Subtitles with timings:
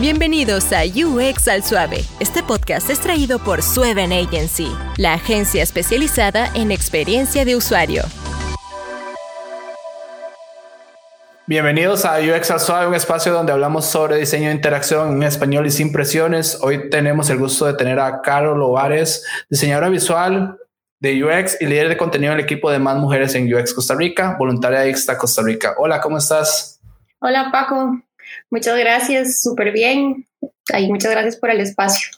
[0.00, 1.98] Bienvenidos a UX al Suave.
[2.18, 8.02] Este podcast es traído por Sueven Agency, la agencia especializada en experiencia de usuario.
[11.46, 15.66] Bienvenidos a UX al Suave, un espacio donde hablamos sobre diseño de interacción en español
[15.66, 16.58] y sin presiones.
[16.62, 20.56] Hoy tenemos el gusto de tener a Carol Ovares, diseñadora visual
[21.00, 23.94] de UX y líder de contenido en el equipo de Más Mujeres en UX Costa
[23.94, 25.74] Rica, voluntaria de Ixta Costa Rica.
[25.76, 26.80] Hola, ¿cómo estás?
[27.24, 28.00] Hola Paco,
[28.50, 30.26] muchas gracias, súper bien.
[30.78, 32.10] Y muchas gracias por el espacio.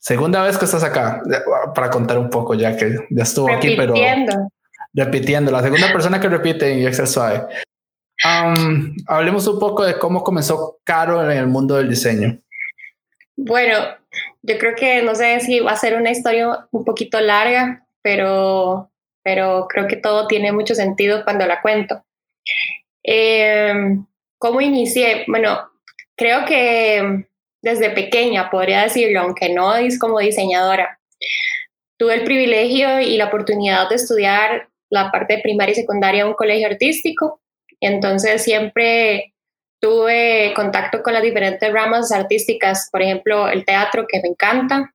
[0.00, 1.22] Segunda vez que estás acá,
[1.74, 3.94] para contar un poco, ya que ya estuvo aquí, pero
[4.94, 7.46] repitiendo, la segunda persona que repite en al Suave.
[8.24, 12.38] Um, hablemos un poco de cómo comenzó Caro en el mundo del diseño.
[13.36, 13.74] Bueno,
[14.42, 18.90] yo creo que no sé si va a ser una historia un poquito larga, pero,
[19.22, 22.02] pero creo que todo tiene mucho sentido cuando la cuento.
[23.02, 24.06] Em,
[24.38, 25.24] ¿Cómo inicié?
[25.28, 25.70] Bueno,
[26.16, 27.26] creo que
[27.62, 31.00] desde pequeña, podría decirlo, aunque no como diseñadora,
[31.96, 36.34] tuve el privilegio y la oportunidad de estudiar la parte primaria y secundaria en un
[36.34, 37.40] colegio artístico
[37.80, 39.34] entonces siempre
[39.80, 44.94] tuve contacto con las diferentes ramas artísticas, por ejemplo, el teatro, que me encanta,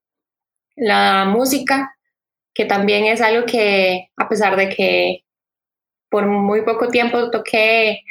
[0.76, 1.96] la música,
[2.54, 5.24] que también es algo que, a pesar de que
[6.10, 8.02] por muy poco tiempo toqué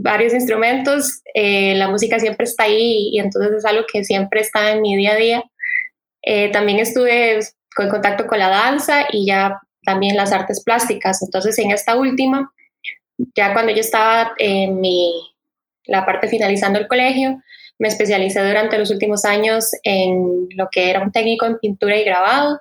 [0.00, 4.72] varios instrumentos, eh, la música siempre está ahí y entonces es algo que siempre está
[4.72, 5.44] en mi día a día.
[6.22, 7.40] Eh, también estuve
[7.74, 11.22] con contacto con la danza y ya también las artes plásticas.
[11.22, 12.52] Entonces en esta última
[13.34, 15.12] ya cuando yo estaba en mi,
[15.86, 17.42] la parte finalizando el colegio,
[17.78, 22.04] me especialicé durante los últimos años en lo que era un técnico en pintura y
[22.04, 22.60] grabado.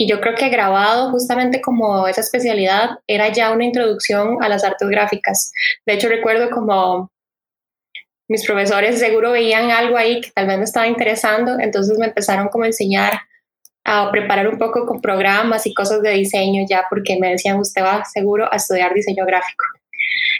[0.00, 4.64] Y yo creo que grabado, justamente como esa especialidad, era ya una introducción a las
[4.64, 5.52] artes gráficas.
[5.84, 7.12] De hecho, recuerdo como
[8.26, 12.48] mis profesores seguro veían algo ahí que tal vez me estaba interesando, entonces me empezaron
[12.48, 13.12] como a enseñar
[13.84, 17.82] a preparar un poco con programas y cosas de diseño ya, porque me decían, usted
[17.82, 19.66] va seguro a estudiar diseño gráfico.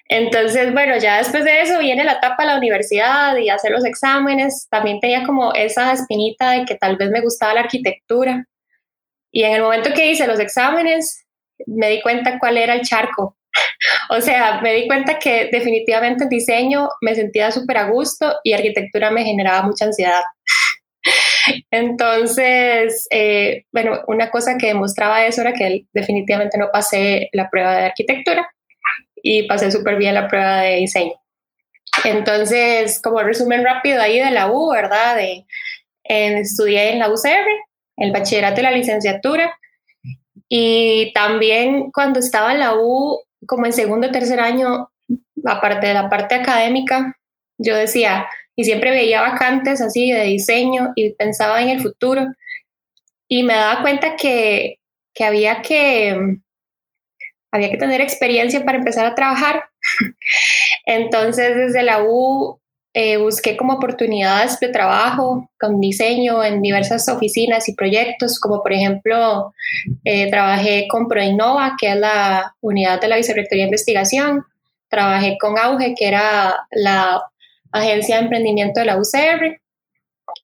[0.09, 3.85] Entonces, bueno, ya después de eso viene la etapa de la universidad y hacer los
[3.85, 4.69] exámenes.
[4.71, 8.47] También tenía como esa espinita de que tal vez me gustaba la arquitectura.
[9.33, 11.25] Y en el momento que hice los exámenes,
[11.67, 13.37] me di cuenta cuál era el charco.
[14.11, 18.53] o sea, me di cuenta que definitivamente el diseño me sentía súper a gusto y
[18.53, 20.23] arquitectura me generaba mucha ansiedad.
[21.71, 27.77] Entonces, eh, bueno, una cosa que demostraba eso era que definitivamente no pasé la prueba
[27.77, 28.49] de arquitectura
[29.23, 31.15] y pasé súper bien la prueba de diseño.
[32.05, 35.17] Entonces, como resumen rápido ahí de la U, ¿verdad?
[35.17, 35.45] De,
[36.05, 37.47] estudié en la UCR,
[38.01, 39.57] el bachillerato y la licenciatura.
[40.49, 44.91] Y también cuando estaba en la U, como en segundo o tercer año,
[45.45, 47.17] aparte de la parte académica,
[47.59, 52.27] yo decía, y siempre veía vacantes así de diseño y pensaba en el futuro.
[53.29, 54.81] Y me daba cuenta que,
[55.15, 56.39] que había que
[57.53, 59.65] había que tener experiencia para empezar a trabajar.
[60.87, 62.61] Entonces, desde la U
[62.93, 68.73] eh, busqué como oportunidades de trabajo con diseño en diversas oficinas y proyectos, como por
[68.73, 69.53] ejemplo,
[70.05, 74.45] eh, trabajé con ProInnova, que es la unidad de la Vicerrectoría de Investigación,
[74.89, 77.23] trabajé con Auge, que era la
[77.73, 79.61] agencia de emprendimiento de la UCR,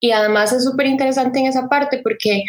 [0.01, 2.43] y además es súper interesante en esa parte porque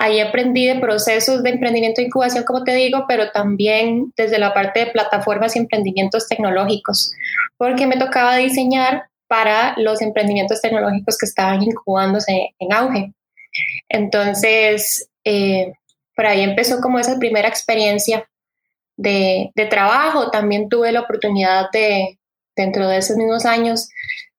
[0.00, 4.54] Ahí aprendí de procesos de emprendimiento e incubación, como te digo, pero también desde la
[4.54, 7.12] parte de plataformas y emprendimientos tecnológicos,
[7.58, 13.12] porque me tocaba diseñar para los emprendimientos tecnológicos que estaban incubándose en auge.
[13.88, 15.72] Entonces, eh,
[16.16, 18.28] por ahí empezó como esa primera experiencia
[18.96, 20.32] de, de trabajo.
[20.32, 22.18] También tuve la oportunidad de,
[22.56, 23.88] dentro de esos mismos años,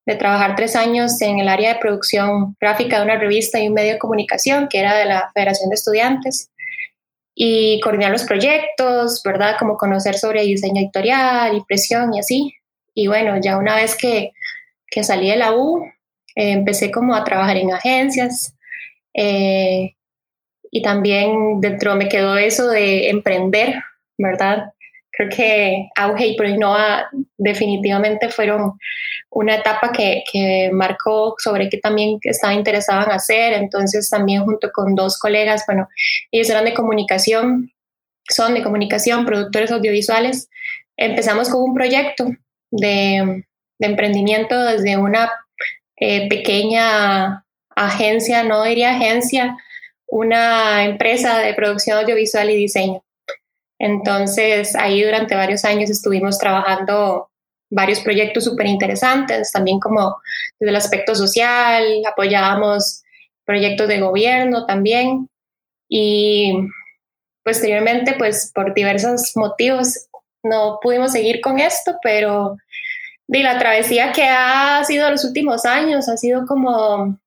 [0.06, 3.75] de trabajar tres años en el área de producción gráfica de una revista y un
[3.75, 6.50] medio de comunicación que era de la Federación de Estudiantes
[7.34, 9.56] y coordinar los proyectos, ¿verdad?
[9.58, 12.53] Como conocer sobre diseño editorial, impresión y así.
[12.94, 14.34] Y bueno, ya una vez que,
[14.91, 15.84] que salí de la U,
[16.35, 18.53] eh, empecé como a trabajar en agencias
[19.14, 19.96] eh,
[20.70, 23.82] y también dentro me quedó eso de emprender,
[24.17, 24.73] ¿verdad?
[25.11, 28.78] Creo que Auge y ProInnova definitivamente fueron
[29.29, 33.53] una etapa que, que, marcó sobre qué también estaba interesada en hacer.
[33.53, 35.87] Entonces también junto con dos colegas, bueno,
[36.32, 37.72] ellos eran de comunicación,
[38.29, 40.49] son de comunicación, productores audiovisuales.
[40.96, 42.28] Empezamos con un proyecto
[42.72, 43.44] de,
[43.82, 45.32] de emprendimiento desde una
[45.98, 47.44] eh, pequeña
[47.76, 49.58] agencia, no diría agencia,
[50.08, 53.04] una empresa de producción audiovisual y diseño.
[53.80, 57.32] Entonces, ahí durante varios años estuvimos trabajando
[57.72, 60.18] varios proyectos súper interesantes, también como
[60.60, 63.02] desde el aspecto social, apoyábamos
[63.46, 65.28] proyectos de gobierno también
[65.90, 66.54] y
[67.44, 70.08] posteriormente pues por diversos motivos
[70.44, 72.58] no pudimos seguir con esto, pero
[73.32, 77.18] de la travesía que ha sido los últimos años ha sido como,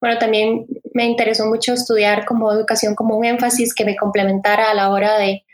[0.00, 4.74] bueno, también me interesó mucho estudiar como educación como un énfasis que me complementara a
[4.74, 5.44] la hora de,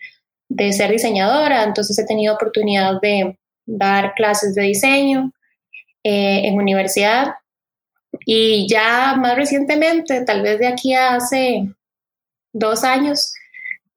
[0.51, 5.33] de ser diseñadora, entonces he tenido oportunidad de dar clases de diseño
[6.03, 7.37] eh, en universidad.
[8.27, 11.67] Y ya más recientemente, tal vez de aquí a hace
[12.53, 13.33] dos años,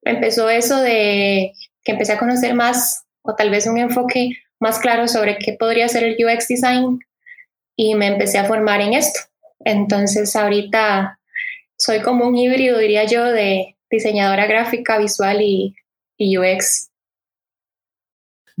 [0.04, 1.52] empezó eso de
[1.84, 5.88] que empecé a conocer más o tal vez un enfoque más claro sobre qué podría
[5.88, 7.00] ser el UX design
[7.76, 9.20] y me empecé a formar en esto.
[9.60, 11.18] Entonces ahorita
[11.76, 15.74] soy como un híbrido, diría yo, de diseñadora gráfica, visual y,
[16.16, 16.90] y UX.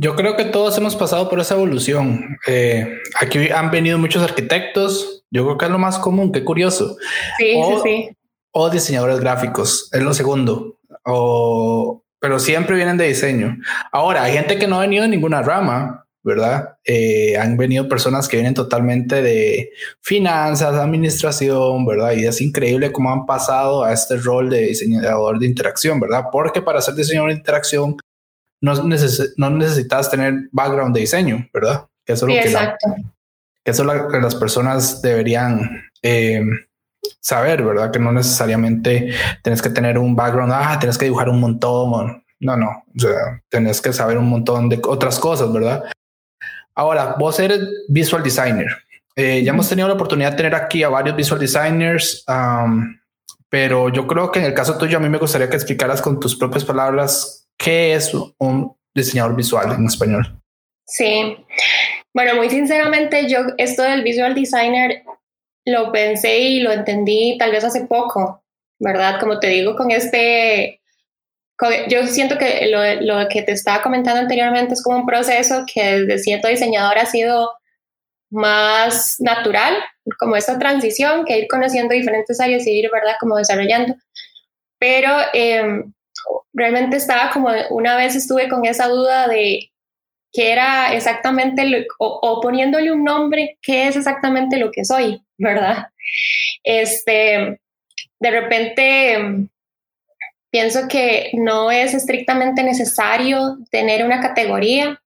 [0.00, 2.38] Yo creo que todos hemos pasado por esa evolución.
[2.46, 5.24] Eh, aquí han venido muchos arquitectos.
[5.28, 6.30] Yo creo que es lo más común.
[6.30, 6.96] Qué curioso.
[7.36, 8.10] Sí, sí, sí.
[8.52, 9.90] O diseñadores gráficos.
[9.92, 10.78] Es lo segundo.
[11.04, 13.58] O, pero siempre vienen de diseño.
[13.92, 16.76] Ahora, hay gente que no ha venido de ninguna rama, ¿verdad?
[16.84, 19.70] Eh, han venido personas que vienen totalmente de
[20.02, 22.12] finanzas, administración, ¿verdad?
[22.12, 26.24] Y es increíble cómo han pasado a este rol de diseñador de interacción, ¿verdad?
[26.30, 27.96] Porque para ser diseñador de interacción
[28.60, 31.86] no, no necesitas tener background de diseño, ¿verdad?
[32.04, 32.74] Que eso es lo que,
[33.64, 36.42] que eso lo que las personas deberían eh,
[37.20, 37.90] saber, ¿verdad?
[37.90, 42.24] Que no necesariamente tienes que tener un background, ah, tienes que dibujar un montón.
[42.40, 45.84] No, no, o sea, tienes que saber un montón de otras cosas, ¿verdad?
[46.74, 48.68] Ahora, vos eres visual designer.
[49.16, 52.24] Eh, ya hemos tenido la oportunidad de tener aquí a varios visual designers,
[53.48, 56.20] pero yo creo que en el caso tuyo a mí me gustaría que explicaras con
[56.20, 60.40] tus propias palabras ¿Qué es un diseñador visual en español?
[60.86, 61.36] Sí,
[62.14, 65.02] bueno, muy sinceramente yo esto del visual designer
[65.70, 68.42] lo pensé y lo entendí tal vez hace poco,
[68.78, 69.20] ¿verdad?
[69.20, 70.80] Como te digo, con este,
[71.88, 76.00] yo siento que lo, lo, que te estaba comentando anteriormente es como un proceso que
[76.00, 77.50] desde cierto diseñador ha sido
[78.30, 79.74] más natural,
[80.18, 83.16] como esta transición, que ir conociendo diferentes áreas y ir, ¿verdad?
[83.20, 83.94] Como desarrollando.
[84.78, 85.84] Pero eh,
[86.52, 89.70] realmente estaba como, una vez estuve con esa duda de
[90.32, 95.86] qué era exactamente, o, poniéndole un nombre, qué es exactamente lo que soy, ¿verdad?
[96.62, 97.60] Este,
[98.20, 99.48] de repente
[100.50, 105.00] pienso que no es estrictamente necesario tener una categoría,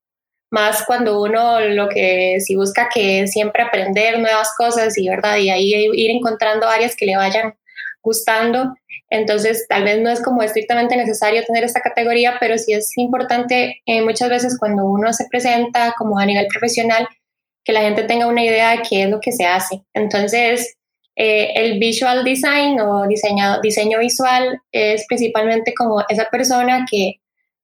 [0.50, 5.50] más cuando uno lo que si busca que siempre aprender nuevas cosas y verdad y
[5.50, 7.55] ahí ir encontrando áreas que le vayan
[8.02, 8.75] gustando
[9.12, 13.82] entonces, tal vez no es como estrictamente necesario tener esta categoría, pero sí es importante
[13.84, 17.06] eh, muchas veces cuando uno se presenta como a nivel profesional,
[17.64, 19.82] que la gente tenga una idea de qué es lo que se hace.
[19.94, 20.76] Entonces,
[21.14, 27.20] eh, el visual design o diseño, visual es principalmente como esa persona que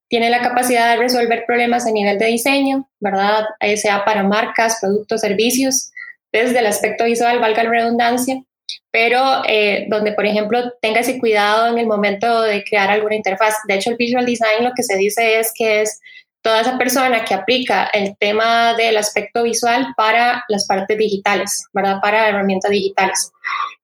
[0.09, 3.45] tiene la capacidad de resolver problemas a nivel de diseño, ¿verdad?
[3.77, 5.91] sea para marcas, productos, servicios,
[6.33, 8.43] desde el aspecto visual, valga la redundancia,
[8.91, 13.55] pero eh, donde, por ejemplo, tenga ese cuidado en el momento de crear alguna interfaz.
[13.67, 16.01] De hecho, el visual design lo que se dice es que es
[16.49, 21.99] toda esa persona que aplica el tema del aspecto visual para las partes digitales, ¿verdad?
[22.01, 23.31] Para herramientas digitales.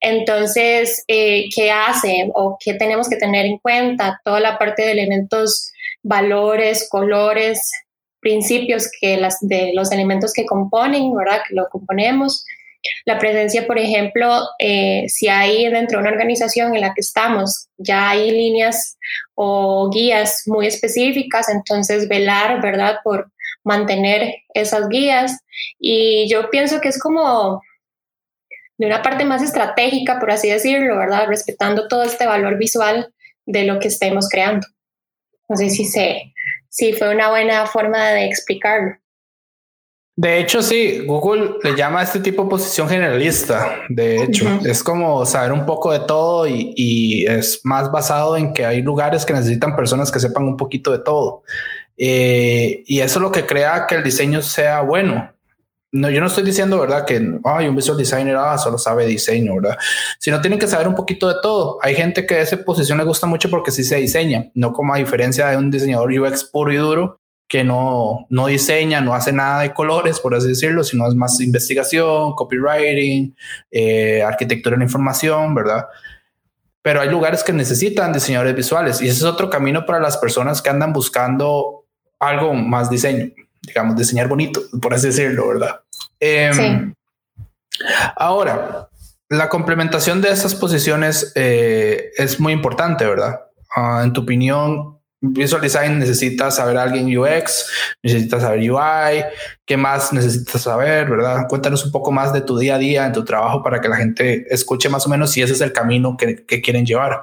[0.00, 4.18] Entonces, eh, ¿qué hace o qué tenemos que tener en cuenta?
[4.24, 5.72] Toda la parte de elementos,
[6.02, 7.70] valores, colores,
[8.20, 11.42] principios que las, de los elementos que componen, ¿verdad?
[11.46, 12.46] Que lo componemos
[13.04, 17.68] la presencia, por ejemplo, eh, si hay dentro de una organización en la que estamos,
[17.76, 18.98] ya hay líneas
[19.34, 23.30] o guías muy específicas, entonces velar, ¿verdad?, por
[23.62, 25.38] mantener esas guías.
[25.78, 27.62] Y yo pienso que es como
[28.76, 33.12] de una parte más estratégica, por así decirlo, ¿verdad?, respetando todo este valor visual
[33.46, 34.66] de lo que estemos creando.
[35.48, 36.32] No sé si, se,
[36.68, 38.96] si fue una buena forma de explicarlo.
[40.16, 43.80] De hecho, sí, Google le llama a este tipo de posición generalista.
[43.88, 48.64] De hecho, es como saber un poco de todo y, es más basado en que
[48.64, 51.42] hay lugares que necesitan personas que sepan un poquito de todo.
[51.96, 55.32] Eh, y eso es lo que crea que el diseño sea bueno.
[55.90, 57.04] No, yo no estoy diciendo, ¿verdad?
[57.04, 59.78] Que hay un visual designer ah, solo sabe diseño, ¿verdad?
[60.18, 61.78] Sino tienen que saber un poquito de todo.
[61.82, 64.98] Hay gente que esa posición le gusta mucho porque sí se diseña, no como a
[64.98, 69.62] diferencia de un diseñador UX puro y duro que no, no diseña, no hace nada
[69.62, 73.36] de colores, por así decirlo, sino es más investigación, copywriting,
[73.70, 75.86] eh, arquitectura de la información, ¿verdad?
[76.82, 80.60] Pero hay lugares que necesitan diseñadores visuales y ese es otro camino para las personas
[80.60, 81.84] que andan buscando
[82.18, 83.30] algo más diseño.
[83.62, 85.80] digamos, diseñar bonito, por así decirlo, ¿verdad?
[86.20, 86.94] Em, sí.
[88.16, 88.90] Ahora,
[89.30, 93.40] la complementación de esas posiciones eh, es muy importante, ¿verdad?
[93.74, 94.98] Ah, en tu opinión,
[95.32, 97.66] Visual Design necesita saber alguien UX,
[98.02, 99.24] necesitas saber UI,
[99.64, 101.46] ¿qué más necesitas saber, verdad?
[101.48, 103.96] Cuéntanos un poco más de tu día a día en tu trabajo para que la
[103.96, 107.22] gente escuche más o menos si ese es el camino que, que quieren llevar.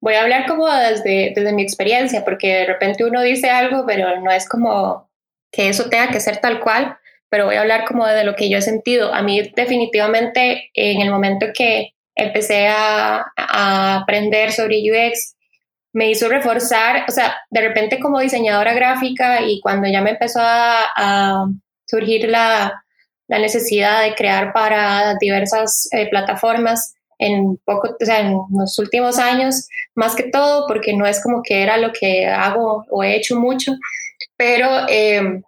[0.00, 4.20] Voy a hablar como desde, desde mi experiencia, porque de repente uno dice algo, pero
[4.20, 5.08] no es como
[5.50, 6.98] que eso tenga que ser tal cual,
[7.30, 9.14] pero voy a hablar como de lo que yo he sentido.
[9.14, 15.35] A mí definitivamente en el momento que empecé a, a aprender sobre UX,
[15.96, 20.40] me hizo reforzar, o sea, de repente como diseñadora gráfica y cuando ya me empezó
[20.42, 21.46] a,
[21.86, 22.84] surgir la,
[23.28, 29.18] la, necesidad de crear para diversas eh, plataformas en poco, o sea, en los últimos
[29.18, 33.16] años, más que todo, porque no es como que era lo que hago o he
[33.16, 33.72] hecho mucho,
[34.36, 35.40] pero eh,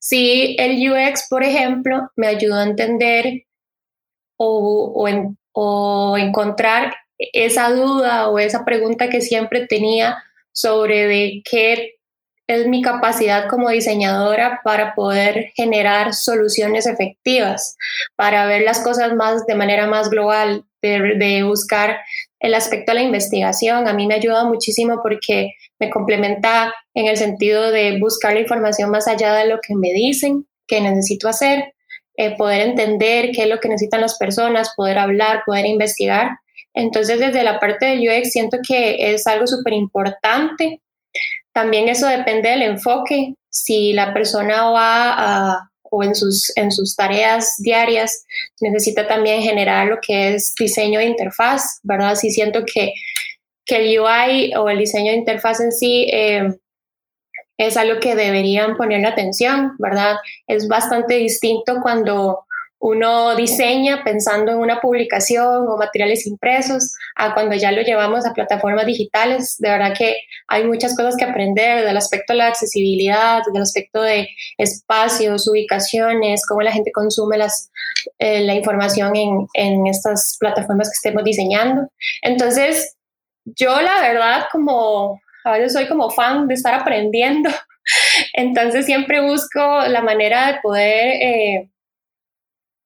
[0.00, 3.44] sí el UX, por ejemplo, me ayudó a entender
[4.38, 11.42] o, o, en, o encontrar esa duda o esa pregunta que siempre tenía sobre de
[11.48, 11.94] qué
[12.46, 17.76] es mi capacidad como diseñadora para poder generar soluciones efectivas,
[18.16, 22.00] para ver las cosas más de manera más global, de, buscar
[22.40, 23.88] el aspecto de la investigación.
[23.88, 28.90] A mí me ayuda muchísimo porque me complementa en el sentido de buscar la información
[28.90, 31.72] más allá de lo que me dicen que necesito hacer,
[32.16, 36.38] eh, poder entender qué es lo que necesitan las personas, poder hablar, poder investigar
[36.74, 40.82] entonces, desde la parte de UX siento que es algo súper importante.
[41.52, 43.34] También eso depende del enfoque.
[43.48, 45.12] Si la persona va
[45.52, 48.26] a, o en sus, en sus tareas diarias
[48.60, 52.16] necesita también generar lo que es diseño de interfaz, ¿verdad?
[52.16, 52.92] Sí siento que,
[53.64, 56.48] que el UI o el diseño de interfaz en sí eh,
[57.56, 60.16] es algo que deberían ponerle atención, ¿verdad?
[60.48, 62.44] Es bastante distinto cuando
[62.78, 68.34] uno diseña pensando en una publicación o materiales impresos, a cuando ya lo llevamos a
[68.34, 69.56] plataformas digitales.
[69.58, 74.02] De verdad que hay muchas cosas que aprender del aspecto de la accesibilidad, del aspecto
[74.02, 74.28] de
[74.58, 77.70] espacios, ubicaciones, cómo la gente consume las,
[78.18, 81.88] eh, la información en, estas plataformas que estemos diseñando.
[82.20, 82.96] Entonces,
[83.44, 87.50] yo la verdad como a veces soy como fan de estar aprendiendo,
[88.34, 91.06] entonces siempre busco la manera de poder...
[91.22, 91.70] Eh,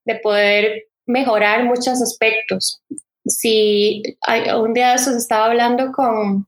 [0.09, 2.83] de poder mejorar muchos aspectos.
[3.27, 4.03] Si
[4.57, 6.47] un día de esos estaba hablando con,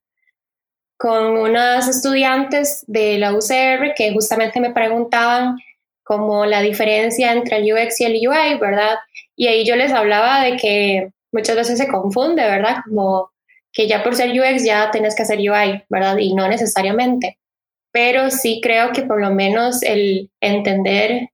[0.97, 5.59] con unas estudiantes de la UCR que justamente me preguntaban
[6.03, 8.97] como la diferencia entre el UX y el UI, ¿verdad?
[9.37, 12.79] Y ahí yo les hablaba de que muchas veces se confunde, ¿verdad?
[12.89, 13.31] Como
[13.73, 16.17] que ya por ser UX ya tenés que hacer UI, ¿verdad?
[16.17, 17.39] Y no necesariamente.
[17.93, 21.29] Pero sí creo que por lo menos el entender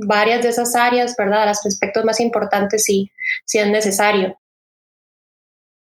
[0.00, 1.46] varias de esas áreas, ¿verdad?
[1.46, 3.10] Los aspectos más importantes sí,
[3.44, 4.36] sí es necesario.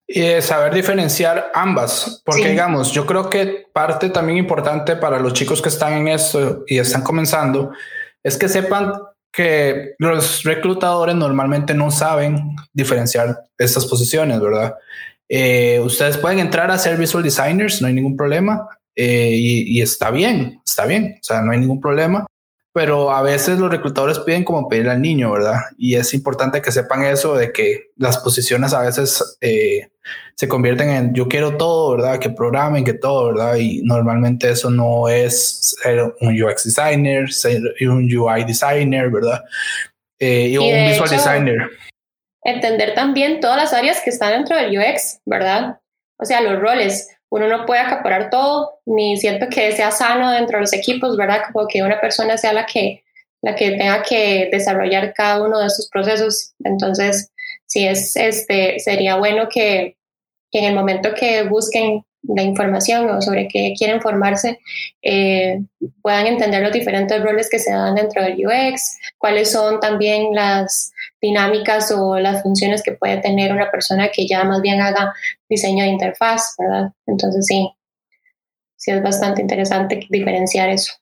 [0.08, 5.62] Y saber diferenciar ambas, porque digamos, yo creo que parte también importante para los chicos
[5.62, 7.72] que están en esto y están comenzando
[8.22, 8.92] es que sepan
[9.32, 14.76] que los reclutadores normalmente no saben diferenciar estas posiciones, ¿verdad?
[15.30, 19.82] Eh, ustedes pueden entrar a ser visual designers, no hay ningún problema, eh, y, y,
[19.82, 22.28] está bien, está bien, o sea, no hay ningún problema
[22.74, 25.60] pero a veces los reclutadores piden como pedir al niño, ¿verdad?
[25.78, 29.90] Y es importante que sepan eso de que las posiciones a veces eh,
[30.36, 32.20] se convierten en yo quiero todo, ¿verdad?
[32.20, 33.56] Que programen, que todo, ¿verdad?
[33.56, 39.44] Y normalmente eso no es ser un UX designer, ser un UI designer, ¿verdad?
[40.20, 41.70] Eh, y, un visual designer.
[42.44, 45.80] Entender también todas las áreas que están dentro del UX, ¿verdad?
[46.18, 50.58] O sea, los roles uno no puede acaparar todo, ni siento que sea sano dentro
[50.58, 51.44] de los equipos, ¿verdad?
[51.52, 53.04] Como que una persona sea la que,
[53.42, 56.54] la que tenga que desarrollar cada uno de esos procesos.
[56.66, 57.32] Entonces,
[57.66, 59.96] sí, es, este, sería bueno que
[60.52, 64.60] en el momento que busquen la información o sobre qué quieren formarse,
[65.02, 65.62] eh,
[66.02, 70.92] puedan entender los diferentes roles que se dan dentro del UX, cuáles son también las
[71.22, 75.14] dinámicas o las funciones que puede tener una persona que ya más bien haga
[75.50, 76.92] diseño de interfaz, ¿verdad?
[77.06, 77.72] Entonces sí,
[78.76, 80.94] sí es bastante interesante diferenciar eso.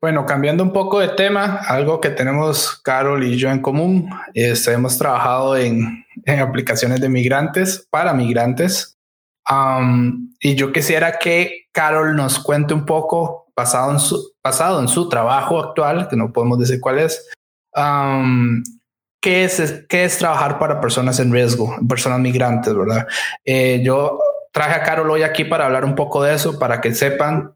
[0.00, 4.66] Bueno, cambiando un poco de tema, algo que tenemos Carol y yo en común, es,
[4.68, 8.98] hemos trabajado en, en aplicaciones de migrantes para migrantes
[10.40, 15.08] y yo quisiera que Carol nos cuente un poco, basado en su, basado en su
[15.08, 17.30] trabajo actual, que no podemos decir cuál es,
[19.20, 23.06] ¿qué, es qué es trabajar para personas en riesgo, personas migrantes, ¿verdad?
[23.44, 24.18] Eh, yo
[24.52, 27.54] traje a Carol hoy aquí para hablar un poco de eso, para que sepan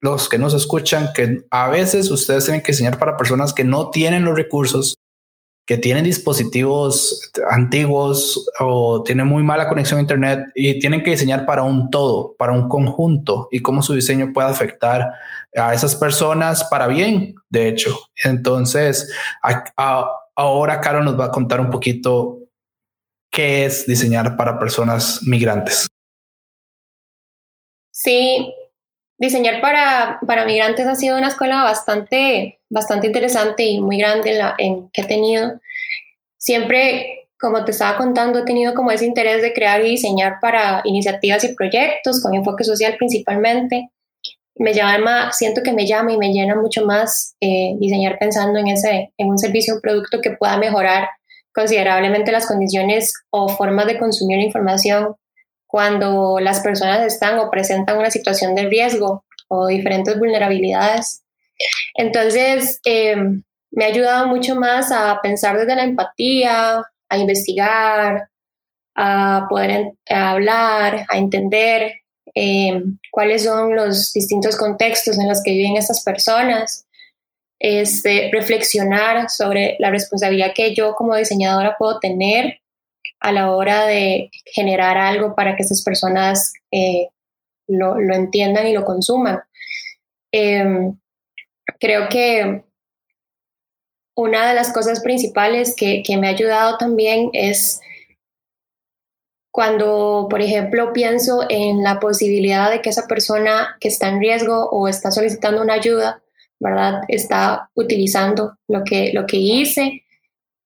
[0.00, 3.90] los que nos escuchan que a veces ustedes tienen que diseñar para personas que no
[3.90, 4.96] tienen los recursos,
[5.64, 11.46] que tienen dispositivos antiguos o tienen muy mala conexión a Internet y tienen que diseñar
[11.46, 15.12] para un todo, para un conjunto y cómo su diseño puede afectar
[15.54, 17.96] a esas personas para bien, de hecho.
[18.24, 19.12] Entonces,
[20.34, 22.38] ahora Caro nos va a contar un poquito
[23.30, 25.86] qué es diseñar para personas migrantes.
[27.90, 28.52] Sí,
[29.22, 34.56] diseñar para, para migrantes ha sido una escuela bastante, bastante interesante y muy grande la,
[34.58, 35.60] en que he tenido.
[36.38, 40.82] Siempre, como te estaba contando, he tenido como ese interés de crear y diseñar para
[40.84, 43.90] iniciativas y proyectos con enfoque social principalmente.
[44.56, 48.66] Me llama, siento que me llama y me llena mucho más eh, diseñar pensando en,
[48.66, 51.08] ese, en un servicio, un producto que pueda mejorar
[51.54, 55.14] considerablemente las condiciones o formas de consumir información
[55.72, 61.22] cuando las personas están o presentan una situación de riesgo o diferentes vulnerabilidades.
[61.94, 63.16] Entonces, eh,
[63.70, 68.28] me ha ayudado mucho más a pensar desde la empatía, a investigar,
[68.94, 71.94] a poder hablar, a entender
[72.34, 76.86] eh, cuáles son los distintos contextos en los que viven estas personas,
[77.58, 82.58] este, reflexionar sobre la responsabilidad que yo como diseñadora puedo tener
[83.22, 87.08] a la hora de generar algo para que estas personas eh,
[87.68, 89.40] lo, entiendan y lo consuman.
[90.32, 90.98] Em,
[91.78, 92.64] creo que
[94.16, 97.80] una de las cosas principales que, me ha ayudado también es
[99.52, 104.68] cuando, por ejemplo, pienso en la posibilidad de que esa persona que está en riesgo
[104.70, 106.22] o está solicitando una ayuda,
[106.58, 107.02] ¿verdad?
[107.06, 110.01] Está utilizando lo que, lo que hice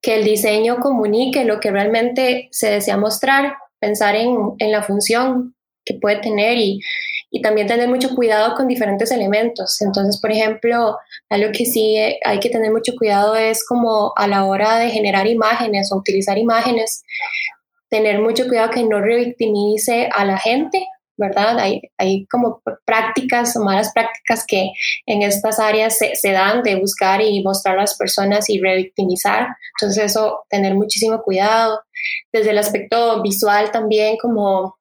[0.06, 5.56] que el diseño comunique lo que realmente se desea mostrar, pensar en, en la función
[5.84, 6.78] que puede tener y,
[7.32, 9.82] y, también tener mucho cuidado con diferentes elementos.
[9.82, 10.96] Entonces, por ejemplo,
[11.28, 15.26] algo que sí hay que tener mucho cuidado es como a la hora de generar
[15.26, 17.02] imágenes o utilizar imágenes,
[17.88, 21.58] tener mucho cuidado que no revictimice a la gente ¿verdad?
[21.58, 24.70] Hay, hay como prácticas o malas prácticas que
[25.06, 29.48] en estas áreas se, se, dan de buscar y mostrar a las personas y revictimizar.
[29.78, 31.80] Entonces eso, tener muchísimo cuidado.
[32.32, 34.76] Desde el aspecto visual también, como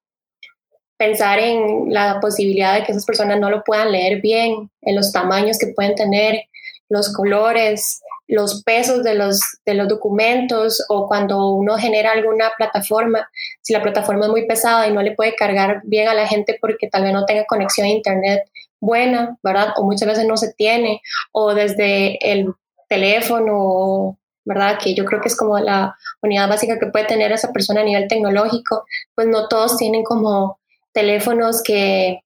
[0.98, 5.12] pensar en la posibilidad de que esas personas no lo puedan leer bien, en los
[5.12, 6.44] tamaños que pueden tener,
[6.90, 13.30] los colores, los pesos de los, de los documentos o cuando uno genera alguna plataforma,
[13.62, 16.58] si la plataforma es muy pesada y no le puede cargar bien a la gente
[16.60, 18.42] porque tal vez no tenga conexión a internet
[18.80, 19.70] buena, ¿verdad?
[19.78, 22.54] O muchas veces no se tiene, o desde el
[22.88, 24.78] teléfono, ¿verdad?
[24.82, 27.84] Que yo creo que es como la unidad básica que puede tener esa persona a
[27.84, 28.86] nivel tecnológico,
[29.16, 30.60] pues no todos tienen como
[30.94, 32.22] teléfonos que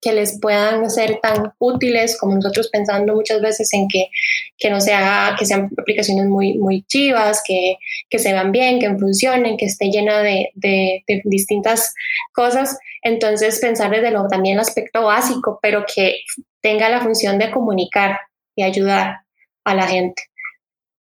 [0.00, 4.08] que les puedan ser tan útiles como nosotros pensando muchas veces en que,
[4.56, 7.76] que no sea, que sean aplicaciones muy, muy chivas, que,
[8.08, 11.94] que se vean bien, que funcionen, que esté llena de, de, distintas
[12.32, 12.78] cosas.
[13.02, 16.20] Entonces pensar desde lo, también el aspecto básico, pero que
[16.60, 18.18] tenga la función de comunicar
[18.54, 19.20] y ayudar
[19.64, 20.22] a la gente.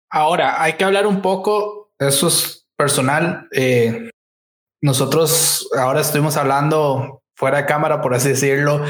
[0.09, 3.47] Ahora, hay que hablar un poco, eso es personal.
[3.51, 4.09] Eh,
[4.81, 8.83] nosotros ahora estuvimos hablando fuera de cámara, por así decirlo,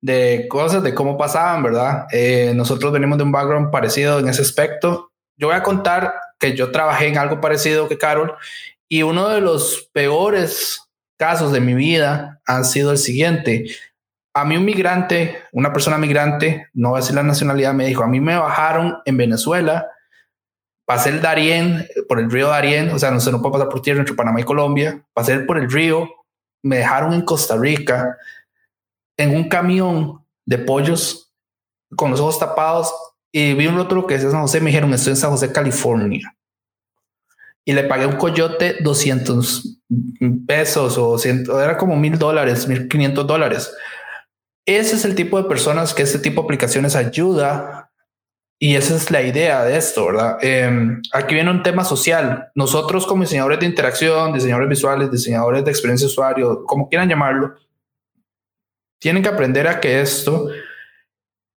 [0.00, 2.06] de cosas, de cómo pasaban, ¿verdad?
[2.10, 5.12] Eh, nosotros venimos de un background parecido en ese aspecto.
[5.36, 8.34] Yo voy a contar que yo trabajé en algo parecido que Carol
[8.88, 10.80] y uno de los peores
[11.18, 13.66] casos de mi vida ha sido el siguiente.
[14.34, 18.02] A mí un migrante, una persona migrante, no voy a decir la nacionalidad, me dijo,
[18.02, 19.88] a mí me bajaron en Venezuela,
[20.86, 23.82] pasé el Darién, por el río Darién, o sea, no se no puede pasar por
[23.82, 26.08] tierra entre Panamá y Colombia, pasé por el río,
[26.62, 28.16] me dejaron en Costa Rica
[29.16, 31.32] en un camión de pollos
[31.96, 32.92] con los ojos tapados
[33.32, 36.36] y vi un otro que decía San José, me dijeron, estoy en San José, California.
[37.64, 39.82] Y le pagué un coyote 200
[40.46, 43.70] pesos o era como mil dólares, mil quinientos dólares.
[44.66, 47.89] Ese es el tipo de personas que este tipo de aplicaciones ayuda
[48.62, 50.36] y esa es la idea de esto, ¿verdad?
[50.42, 52.50] Em, aquí viene un tema social.
[52.54, 57.54] Nosotros como diseñadores de interacción, diseñadores visuales, diseñadores de experiencia de usuario, como quieran llamarlo,
[58.98, 60.50] tienen que aprender a que esto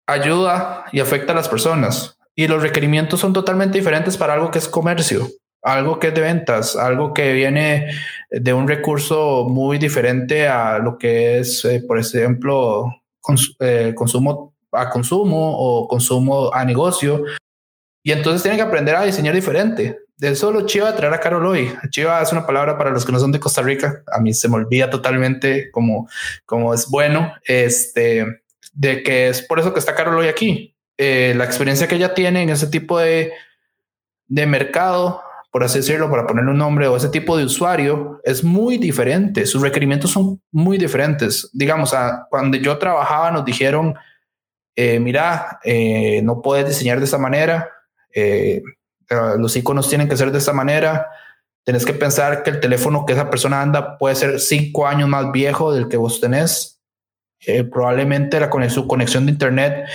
[0.06, 2.20] ayuda y afecta a las personas.
[2.36, 5.28] Y los requerimientos son totalmente diferentes para algo que es comercio,
[5.64, 7.96] algo que es de ventas, algo que viene
[8.30, 12.94] de un recurso muy diferente a lo que es, eh, por ejemplo,
[13.60, 17.24] eh, consumo a consumo o consumo a negocio.
[18.04, 20.00] Y entonces tienen que aprender a diseñar diferente.
[20.18, 21.74] De eso lo chiva traer a Carol hoy.
[21.90, 24.04] Chiva es una palabra para los que no son de Costa Rica.
[24.12, 26.08] A mí se me olvida totalmente como,
[26.46, 27.34] como es bueno.
[27.44, 30.76] Este de que es por eso que está Carol hoy aquí.
[30.98, 33.34] Eh, la experiencia que ella tiene en ese tipo de,
[34.28, 38.44] de mercado, por así decirlo, para ponerle un nombre, o ese tipo de usuario, es
[38.44, 39.46] muy diferente.
[39.46, 41.50] Sus requerimientos son muy diferentes.
[41.54, 43.96] Digamos, a, cuando yo trabajaba nos dijeron,
[44.76, 47.70] eh, mira, eh, no puedes diseñar de esta manera,
[49.38, 51.08] los iconos tienen que ser de esta manera,
[51.64, 55.32] Tienes que pensar que el teléfono que esa persona anda puede ser cinco años más
[55.32, 56.82] viejo del que vos tenés.
[57.46, 59.86] Eh, probablemente la su conexión de Internet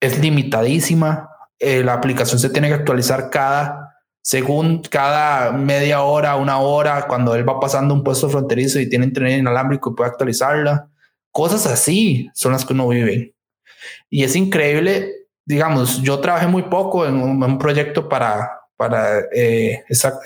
[0.00, 1.28] es limitadísima.
[1.58, 7.34] Eh, la aplicación se tiene que actualizar cada, según cada media hora, una hora, cuando
[7.34, 10.88] él va pasando un puesto fronterizo y tiene Internet inalámbrico y puede actualizarla.
[11.30, 13.34] Cosas así son las que uno vive.
[14.08, 20.20] Y es increíble, digamos, yo trabajé muy poco en un proyecto para, para eh, esta,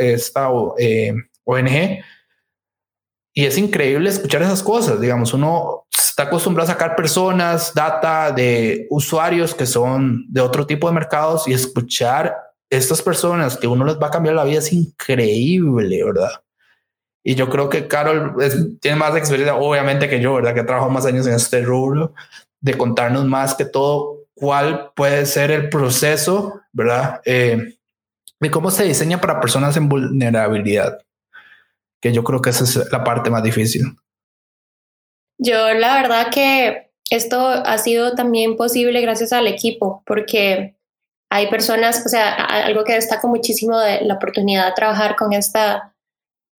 [0.79, 2.05] eh, ONG.
[3.37, 5.01] Y es increíble escuchar esas cosas.
[5.01, 10.87] Digamos, uno está acostumbrado a sacar personas, data de usuarios que son de otro tipo
[10.87, 12.37] de mercados y escuchar
[12.71, 16.31] estas personas que uno les va a cambiar la vida es increíble, ¿verdad?
[17.25, 18.37] Y yo creo que Carol
[18.81, 20.55] tiene más experiencia, obviamente, que yo, ¿verdad?
[20.55, 22.15] Que ha trabajado más años en este rubro,
[22.65, 27.21] de contarnos más que todo cuál puede ser el proceso, ¿verdad?
[27.27, 27.77] Eh,
[28.41, 30.99] de cómo se diseña para personas en vulnerabilidad,
[32.01, 33.83] que yo creo que esa es la parte más difícil.
[35.39, 40.75] Yo la verdad que esto ha sido también posible gracias al equipo, porque
[41.31, 45.95] hay personas, o sea, algo que destaco muchísimo de la oportunidad de trabajar con esta,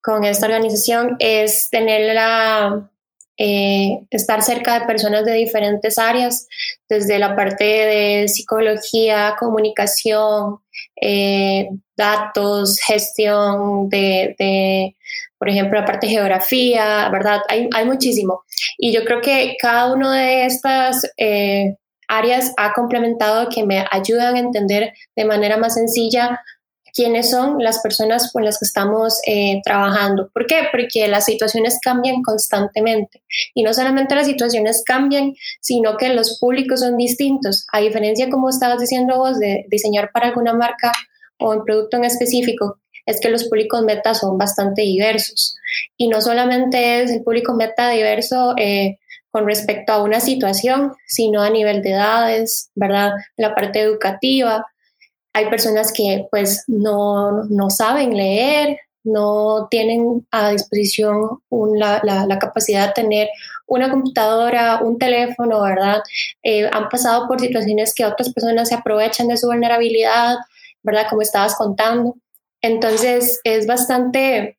[0.04, 2.92] con esta organización es tener la,
[3.38, 6.48] eh, estar cerca de personas de diferentes áreas,
[6.88, 10.60] desde la parte de psicología, comunicación,
[11.02, 14.96] eh, datos, gestión de,
[15.38, 17.42] por ejemplo, la parte de geografía, ¿verdad?
[17.50, 18.44] Hay, muchísimo.
[18.78, 21.76] Y yo creo que cada una de estas eh,
[22.08, 26.42] áreas ha complementado que me ayudan a entender de manera más sencilla
[26.96, 30.30] quiénes son las personas con las que estamos eh, trabajando.
[30.34, 30.62] ¿Por qué?
[30.72, 33.22] Porque las situaciones cambian constantemente
[33.54, 37.68] y no solamente las situaciones cambian, sino que los públicos son distintos.
[37.74, 40.94] A diferencia, como estabas diciendo vos, de diseñar para alguna marca
[41.38, 45.58] o un producto en específico, es que los públicos meta son bastante diversos.
[45.98, 49.00] Y no solamente es el público meta diverso eh,
[49.32, 53.12] con respecto a una situación, sino a nivel de edades, ¿verdad?
[53.36, 54.66] La parte educativa,
[55.36, 61.42] hay personas que pues no, no saben leer, no tienen a disposición
[61.76, 63.28] la, la, capacidad de tener
[63.68, 66.02] una computadora, un teléfono, ¿verdad?
[66.42, 70.38] Eh, han pasado por situaciones que otras personas se aprovechan de su vulnerabilidad,
[70.84, 71.08] ¿verdad?
[71.10, 72.16] Como estabas contando.
[72.62, 74.58] Entonces es bastante,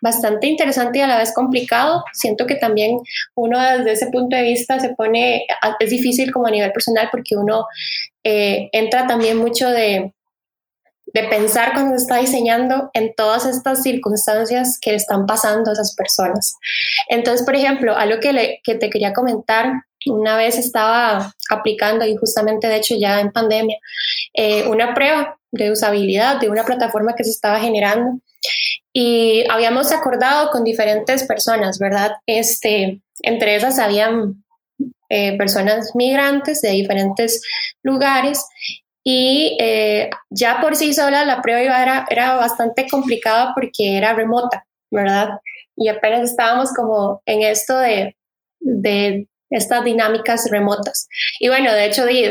[0.00, 2.04] bastante interesante y a la vez complicado.
[2.12, 3.00] Siento que también
[3.34, 5.46] uno desde ese punto de vista se pone,
[5.80, 7.66] es difícil como a nivel personal porque uno
[8.28, 10.12] eh, entra también mucho de,
[11.14, 15.94] de pensar cuando se está diseñando en todas estas circunstancias que están pasando a esas
[15.94, 16.56] personas.
[17.08, 19.74] Entonces, por ejemplo, algo que, le, que te quería comentar,
[20.06, 23.78] una vez estaba aplicando y justamente de hecho ya en pandemia,
[24.34, 28.18] eh, una prueba de usabilidad de una plataforma que se estaba generando
[28.92, 32.12] y habíamos acordado con diferentes personas, ¿verdad?
[32.26, 34.44] Este, entre esas habían
[35.08, 37.42] eh, personas migrantes de diferentes
[37.82, 38.44] lugares
[39.04, 45.38] y eh, ya por sí sola la prueba era, bastante complicada porque era remota, ¿verdad?
[45.76, 48.16] Y apenas estábamos como en esto de
[49.56, 51.08] estas dinámicas remotas.
[51.40, 52.30] Y bueno, de hecho, eh,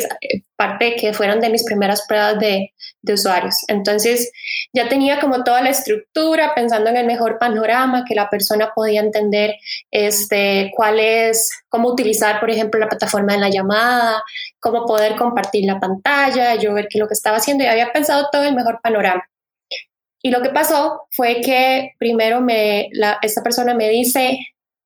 [0.55, 3.55] parte que fueron de mis primeras pruebas de, de, usuarios.
[3.67, 4.31] Entonces,
[4.73, 9.01] ya tenía como toda la estructura, pensando en el mejor panorama, que la persona podía
[9.01, 9.55] entender
[9.91, 14.23] este, cuál es, cómo utilizar, por ejemplo, la plataforma de la llamada,
[14.59, 17.91] cómo poder compartir la pantalla, yo ver qué es lo que estaba haciendo y había
[17.91, 19.23] pensado todo el mejor panorama.
[20.21, 24.39] Y lo que pasó fue que primero me, la, esta persona me dice,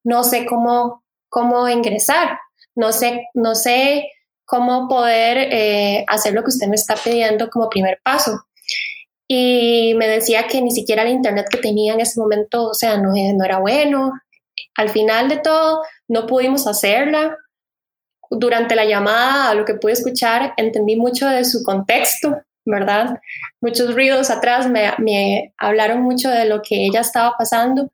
[0.04, 2.38] no sé cómo cómo ingresar,
[2.76, 4.10] no sé, no sé
[4.46, 8.46] cómo poder eh, hacer lo que usted me está pidiendo como primer paso.
[9.28, 12.98] Y me decía que ni siquiera el internet que tenía en ese momento, o sea,
[12.98, 14.12] no, no era bueno.
[14.76, 17.38] Al final de todo, no pudimos hacerla.
[18.32, 23.20] Durante la llamada, a lo que pude escuchar, entendí mucho de su contexto, ¿verdad?
[23.62, 27.92] Muchos ruidos atrás me, me hablaron mucho de lo que ella estaba pasando.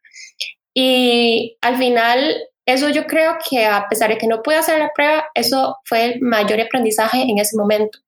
[0.73, 2.33] Y al final
[2.65, 6.06] eso yo creo que a pesar de que no pude hacer la prueba, eso fue
[6.06, 7.99] el mayor aprendizaje en ese momento.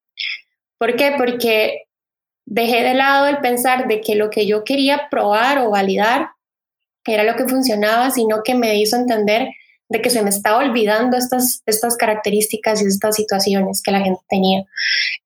[0.77, 1.13] ¿Por qué?
[1.17, 1.83] Porque
[2.45, 6.29] dejé de lado el pensar de que lo que yo quería probar o validar
[7.13, 9.49] era lo que funcionaba, sino que me hizo entender
[9.89, 14.21] de que se me estaba olvidando estas, estas características y estas situaciones que la gente
[14.27, 14.65] tenía.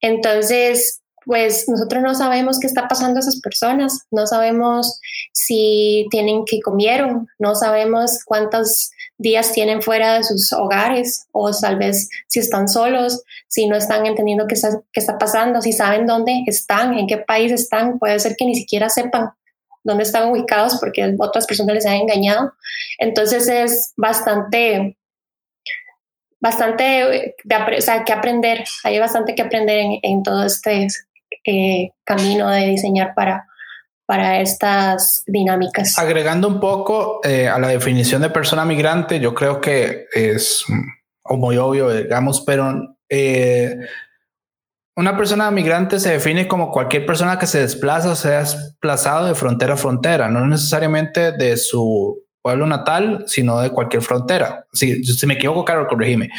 [0.01, 4.99] Entonces, pues nosotros no sabemos qué está pasando a esas personas, no sabemos
[5.33, 11.77] si tienen que comieron, no sabemos cuántos días tienen fuera de sus hogares o tal
[11.77, 16.07] vez si están solos, si no están entendiendo qué está, qué está pasando, si saben
[16.07, 19.29] dónde están, en qué país están, puede ser que ni siquiera sepan
[19.83, 22.53] dónde están ubicados porque otras personas les han engañado.
[22.97, 24.97] Entonces es bastante,
[26.39, 27.35] bastante,
[27.79, 30.87] sea, que aprender, hay bastante que aprender en, en todo este
[31.45, 33.47] eh, camino de diseñar para,
[34.11, 35.97] para estas dinámicas.
[35.97, 40.65] Agregando un poco eh, a la definición de persona migrante, yo creo que es
[41.29, 43.73] muy obvio, digamos, pero eh,
[44.97, 49.33] una persona migrante se define como cualquier persona que se desplaza o sea desplazado de
[49.33, 54.65] frontera a frontera, no necesariamente de su pueblo natal, sino de cualquier frontera.
[54.73, 56.31] Si, si me equivoco, Carol, corregime.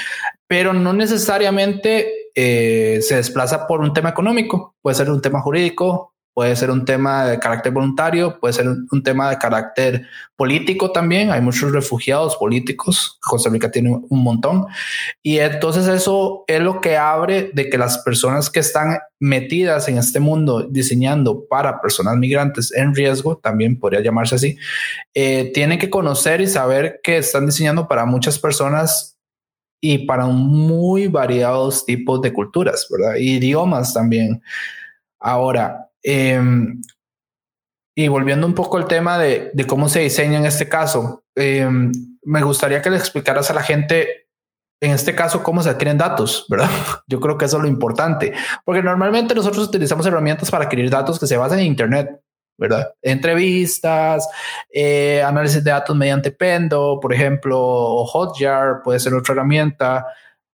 [0.47, 6.12] Pero no necesariamente eh, se desplaza por un tema económico, puede ser un tema jurídico,
[6.35, 11.31] puede ser un tema de carácter voluntario, puede ser un, tema de carácter político también.
[11.31, 13.19] Hay muchos refugiados políticos.
[13.21, 14.67] Costa Rica tiene un montón.
[15.23, 19.99] Y entonces eso es lo que abre de que las personas que están metidas en
[19.99, 24.57] este mundo diseñando para personas migrantes en riesgo, también podría llamarse así,
[25.15, 29.19] eh, tienen que conocer y saber que están diseñando para muchas personas
[29.81, 33.17] y para muy variados tipos de culturas, ¿verdad?
[33.17, 34.41] Idiomas también.
[35.19, 36.81] Ahora, Em,
[37.95, 42.43] y volviendo un poco al tema de, cómo se diseña en este caso, em, me
[42.43, 44.29] gustaría que le explicaras a la gente,
[44.81, 46.71] en este caso, cómo se adquieren datos, ¿verdad?
[47.07, 48.33] Yo creo que eso es lo importante,
[48.65, 52.21] porque normalmente nosotros utilizamos herramientas para adquirir datos que se basan en Internet,
[52.57, 52.93] ¿verdad?
[53.03, 54.29] Entrevistas,
[54.73, 60.07] eh, análisis de datos mediante Pendo, por ejemplo, o Hotjar puede ser otra herramienta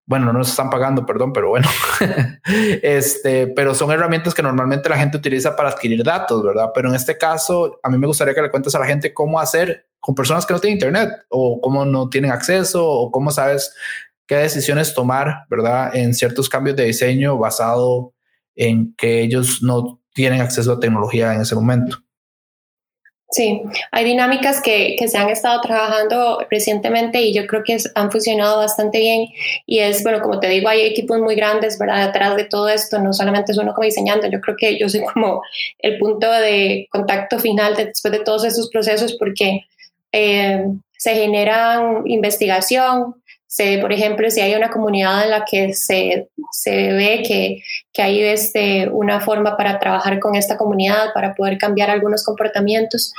[0.08, 1.68] bueno, no nos están pagando, perdón, pero bueno,
[2.82, 6.70] este, pero son herramientas que normalmente la gente utiliza para adquirir datos, ¿verdad?
[6.74, 9.38] Pero en este caso, a mí me gustaría que le cuentes a la gente cómo
[9.38, 13.74] hacer con personas que no tienen internet o cómo no tienen acceso o cómo sabes
[14.26, 15.94] qué decisiones tomar, ¿verdad?
[15.94, 18.14] En ciertos cambios de diseño basado
[18.56, 21.98] en que ellos no tienen acceso a tecnología en ese momento.
[23.30, 23.60] Sí,
[23.92, 28.56] hay dinámicas que, que, se han estado trabajando recientemente y yo creo que han funcionado
[28.56, 29.26] bastante bien.
[29.66, 32.06] Y es, bueno, como te digo, hay equipos muy grandes, ¿verdad?
[32.06, 35.02] Detrás de todo esto, no solamente es uno como diseñando, yo creo que yo soy
[35.12, 35.42] como
[35.80, 39.60] el punto de contacto final después de todos esos procesos porque
[40.12, 40.64] eh,
[40.96, 43.14] se genera investigación,
[43.50, 47.62] se, por ejemplo, si hay una comunidad en la que se, se ve que,
[47.94, 53.14] que, hay este, una forma para trabajar con esta comunidad, para poder cambiar algunos comportamientos,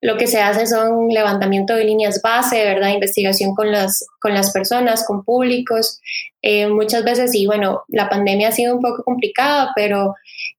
[0.00, 2.88] lo que se hace son levantamiento de líneas base, ¿verdad?
[2.88, 6.00] Investigación con las, con las personas, con públicos.
[6.42, 10.16] Eh, muchas veces, y bueno, la pandemia ha sido un poco complicada, pero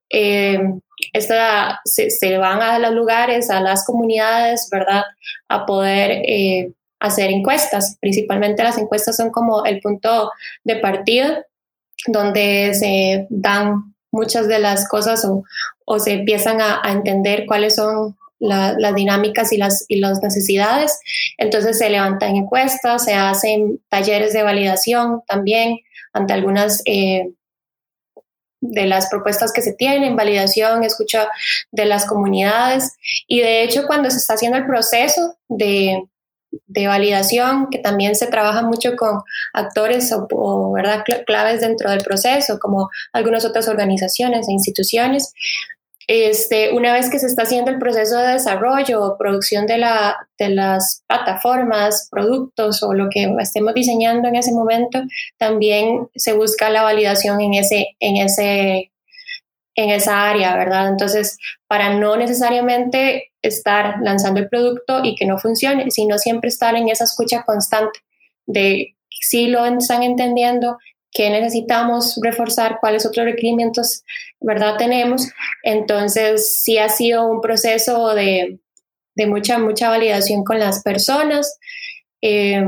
[0.08, 0.60] eh,
[1.12, 5.02] esta, se, se, van a los lugares, a las comunidades, ¿verdad?
[5.48, 6.22] A poder...
[6.24, 7.96] Eh, hacer encuestas.
[8.00, 10.30] Principalmente las encuestas son como el punto
[10.64, 11.44] de partida
[12.06, 15.44] donde se dan muchas de las cosas o,
[15.98, 21.00] se empiezan a, entender cuáles son la, las dinámicas y las, y las necesidades.
[21.36, 25.78] Entonces se levantan encuestas, se hacen talleres de validación también
[26.12, 27.32] ante algunas eh,
[28.60, 31.28] de las propuestas que se tienen, validación, escucha
[31.72, 32.92] de las comunidades.
[33.26, 36.04] Y de hecho, cuando se está haciendo el proceso de,
[36.66, 41.04] de validación, que también se trabaja mucho con actores o, ¿verdad?
[41.26, 45.32] claves dentro del proceso, como algunas otras organizaciones e instituciones.
[46.06, 50.28] Este, una vez que se está haciendo el proceso de desarrollo o producción de, la,
[50.38, 55.02] de las plataformas, productos o lo que estemos diseñando en ese momento,
[55.38, 58.90] también se busca la validación en ese, en ese
[59.76, 60.88] en esa área, ¿verdad?
[60.88, 66.74] Entonces, para no necesariamente estar lanzando el producto y que no funcione, sino siempre estar
[66.74, 68.00] en esa escucha constante
[68.46, 70.78] de si lo están entendiendo,
[71.12, 74.04] qué necesitamos reforzar, cuáles otros requerimientos,
[74.40, 74.76] ¿verdad?
[74.76, 75.28] Tenemos.
[75.62, 78.60] Entonces, sí ha sido un proceso de,
[79.14, 81.58] de mucha, mucha validación con las personas,
[82.22, 82.64] eh,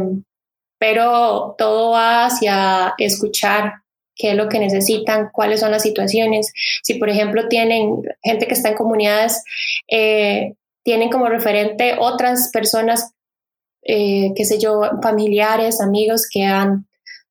[0.78, 3.74] pero todo va hacia escuchar
[4.14, 6.52] qué es lo que necesitan, cuáles son las situaciones.
[6.82, 9.42] Si, por ejemplo, tienen gente que está en comunidades,
[9.88, 13.12] eh, tienen como referente otras personas,
[13.82, 16.86] eh, qué sé yo, familiares, amigos que han,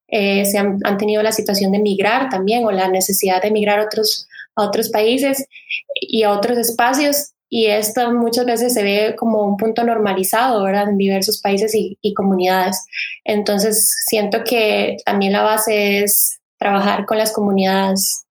[0.07, 3.79] eh, se han, han, tenido la situación de migrar también o la necesidad de migrar
[3.79, 5.45] a otros, a otros países
[5.95, 7.31] y a otros espacios.
[7.53, 10.89] y esto muchas veces se ve como un punto normalizado, ¿verdad?
[10.89, 12.85] En diversos países y, y comunidades.
[13.25, 18.25] Entonces, siento que también la base es trabajar con las comunidades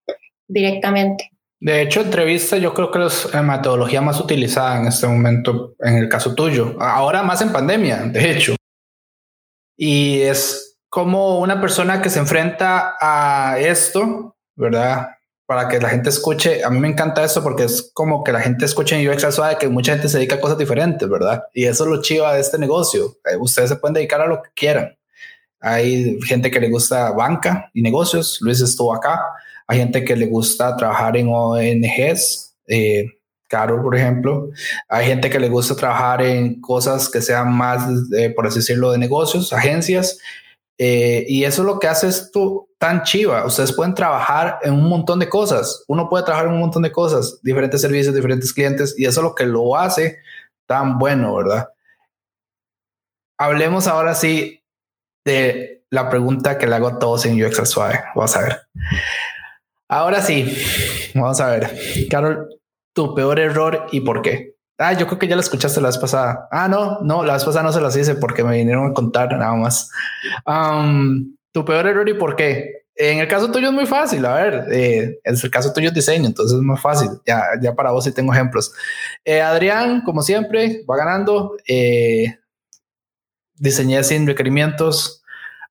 [0.49, 1.31] directamente.
[1.61, 5.97] De hecho, entrevista yo creo que es la metodología más utilizada en este momento, en
[5.99, 6.75] el caso tuyo.
[6.81, 8.57] Ahora más en pandemia, de hecho.
[9.77, 15.11] Y es como una persona que se enfrenta a esto, ¿verdad?
[15.45, 16.65] Para que la gente escuche.
[16.65, 19.59] A mí me encanta eso porque es como que la gente escuche en UX Suave
[19.59, 21.43] que mucha gente se dedica a cosas diferentes, ¿verdad?
[21.53, 23.19] Y eso es lo chiva de este negocio.
[23.31, 24.97] Eh, ustedes se pueden dedicar a lo que quieran.
[25.61, 28.39] Hay gente que le gusta banca y negocios.
[28.41, 29.21] Luis estuvo acá
[29.71, 33.05] hay gente que le gusta trabajar en ONGs, eh,
[33.49, 34.51] Carol, por ejemplo.
[34.89, 37.87] Hay gente que le gusta trabajar en cosas que sean más,
[38.35, 40.19] por así decirlo, de negocios, agencias.
[40.77, 43.45] Eh, y eso es lo que hace esto tan chiva.
[43.47, 45.85] Ustedes pueden trabajar en un montón de cosas.
[45.87, 49.25] Uno puede trabajar en un montón de cosas, diferentes servicios, diferentes clientes, y eso es
[49.25, 50.19] lo que lo hace
[50.67, 51.69] tan bueno, ¿verdad?
[53.39, 54.65] Hablemos ahora sí
[55.25, 57.77] de la pregunta que le hago a todos en UX.
[58.17, 58.61] Vamos a ver.
[59.91, 60.57] Ahora sí,
[61.17, 61.77] vamos a ver.
[62.09, 62.49] Carol,
[62.93, 64.55] tu peor error y por qué.
[64.79, 66.47] Ah, yo creo que ya la escuchaste la vez pasada.
[66.53, 69.37] Ah, no, no, la vez pasada no se las hice porque me vinieron a contar
[69.37, 69.91] nada más.
[71.51, 72.85] tu peor error y por qué.
[72.95, 74.25] En el caso tuyo es muy fácil.
[74.27, 77.09] A ver, eh, en el caso tuyo es diseño, entonces es más fácil.
[77.27, 78.73] Ya, ya para vos sí tengo ejemplos.
[79.25, 81.57] Eh, Adrián, como siempre, va ganando.
[81.67, 82.39] Eh,
[83.55, 85.25] diseñé sin requerimientos.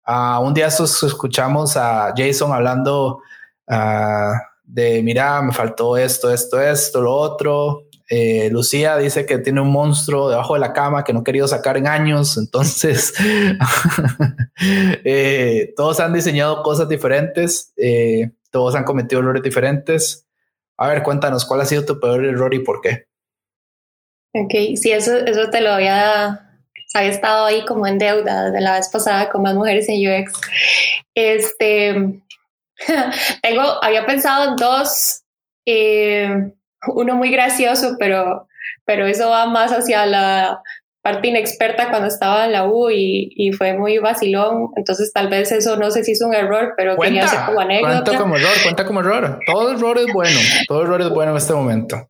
[0.05, 3.21] Uh, un día escuchamos a Jason hablando
[3.69, 7.86] Ah, de, mira, me faltó esto, esto, esto, lo otro.
[8.12, 11.47] Eh, Lucía dice que tiene un monstruo debajo de la cama que no ha querido
[11.47, 12.38] sacar en años.
[12.38, 13.13] Entonces,
[15.03, 20.27] eh, todos han diseñado cosas diferentes, eh, todos han cometido errores diferentes.
[20.75, 23.05] A ver, cuéntanos, ¿cuál ha sido tu peor error y por qué?
[24.34, 26.58] Ok, sí, eso, eso te lo había,
[26.93, 30.34] había estado ahí como en deuda de la vez pasada con más mujeres en UX.
[31.13, 32.21] Este,
[33.41, 35.23] Tengo, había pensado en dos,
[35.65, 36.29] eh,
[36.87, 38.47] uno muy gracioso, pero,
[38.85, 40.61] pero eso va más hacia la
[41.01, 45.51] parte inexperta cuando estaba en la U y, y, fue muy vacilón, entonces tal vez
[45.51, 48.03] eso no sé si es un error, pero cuenta, quería como anécdota.
[48.03, 49.39] Cuenta como error, cuenta como error.
[49.45, 52.09] Todo error es bueno, todo error es bueno en este momento.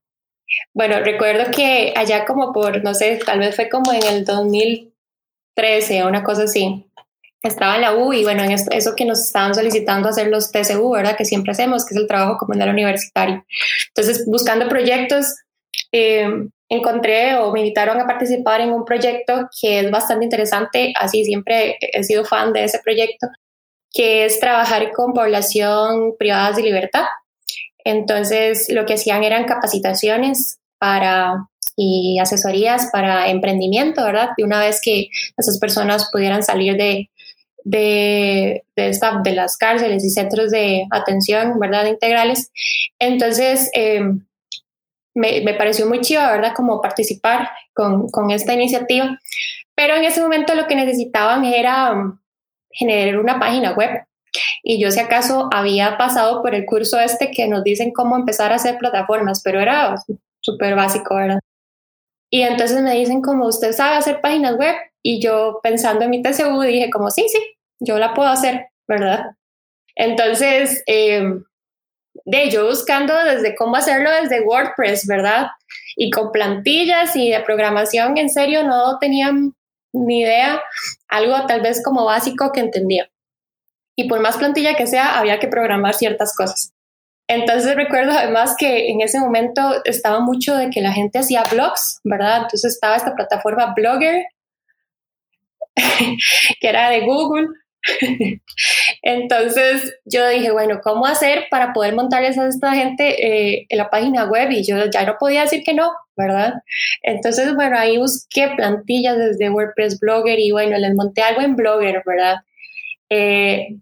[0.74, 6.04] Bueno, recuerdo que allá como por, no sé, tal vez fue como en el 2013
[6.04, 6.89] o una cosa así,
[7.42, 10.92] estaba en la U y bueno, en eso que nos estaban solicitando hacer los TCU,
[10.92, 11.16] ¿verdad?
[11.18, 13.46] Que siempre hacemos, que es el trabajo comunal universitario.
[13.88, 15.36] Entonces, buscando proyectos,
[15.92, 16.28] eh,
[16.68, 21.78] encontré o me invitaron a participar en un proyecto que es bastante interesante, así siempre
[21.80, 23.28] he sido fan de ese proyecto,
[23.92, 27.06] que es trabajar con población privada de libertad.
[27.86, 31.48] Entonces, lo que hacían eran capacitaciones para
[31.82, 34.32] y asesorías para emprendimiento, ¿verdad?
[34.36, 37.10] Y una vez que esas personas pudieran salir de,
[37.64, 41.86] de, de, las cárceles y centros de atención, ¿verdad?
[41.86, 42.52] Integrales.
[43.00, 44.26] Entonces, em,
[45.14, 46.54] me, me, pareció muy chido, ¿verdad?
[46.56, 49.20] Como participar con, con, esta iniciativa.
[49.76, 52.20] Pero en ese momento lo que necesitaban era um,
[52.72, 54.06] generar una página web.
[54.64, 58.52] Y yo si acaso había pasado por el curso este que nos dicen cómo empezar
[58.52, 59.96] a hacer plataformas, pero era
[60.42, 61.40] súper básico, ¿verdad?
[62.30, 66.22] Y entonces me dicen como usted sabe hacer páginas web y yo pensando en mi
[66.22, 67.40] TCU dije como sí, sí,
[67.80, 69.32] yo la puedo hacer, ¿verdad?
[69.96, 71.24] Entonces, eh,
[72.26, 75.48] de yo buscando desde cómo hacerlo desde WordPress, ¿verdad?
[75.96, 79.32] Y con plantillas y de programación, en serio, no tenía
[79.94, 80.62] ni idea,
[81.08, 83.10] algo tal vez como básico que entendía.
[83.96, 86.74] Y por más plantilla que sea, había que programar ciertas cosas.
[87.30, 92.00] Entonces recuerdo además que en ese momento estaba mucho de que la gente hacía blogs,
[92.04, 92.38] ¿verdad?
[92.38, 94.26] Entonces estaba esta plataforma Blogger,
[96.60, 97.48] que era de Google.
[99.04, 103.92] Entonces yo dije, bueno, ¿cómo hacer para poder montarles a esta gente eh, en la
[103.92, 104.50] página web?
[104.50, 106.56] Y yo ya no podía decir que no, ¿verdad?
[107.04, 112.02] Entonces, bueno, ahí busqué plantillas desde WordPress Blogger y bueno, les monté algo en Blogger,
[112.04, 112.38] ¿verdad?
[113.12, 113.78] Eh,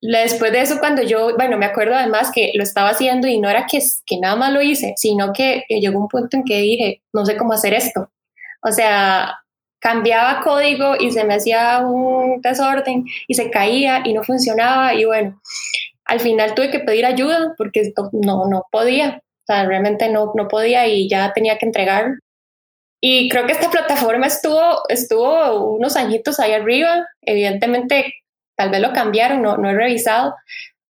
[0.00, 3.48] después de eso, cuando yo, bueno, me acuerdo además que lo estaba haciendo y no
[3.48, 7.02] era que, que nada más lo hice, sino que llegó un punto en que dije,
[7.12, 8.10] no sé cómo hacer esto.
[8.62, 9.38] O sea,
[9.80, 15.04] cambiaba código y se me hacía un desorden y se caía y no funcionaba y
[15.04, 15.40] bueno,
[16.04, 20.48] al final tuve que pedir ayuda porque no, no podía, o sea, realmente no, no
[20.48, 22.18] podía y ya tenía que entregar.
[23.00, 28.14] Y creo que esta plataforma estuvo, estuvo unos añitos ahí arriba, evidentemente
[28.58, 30.34] tal vez lo cambiaron, no, no he revisado,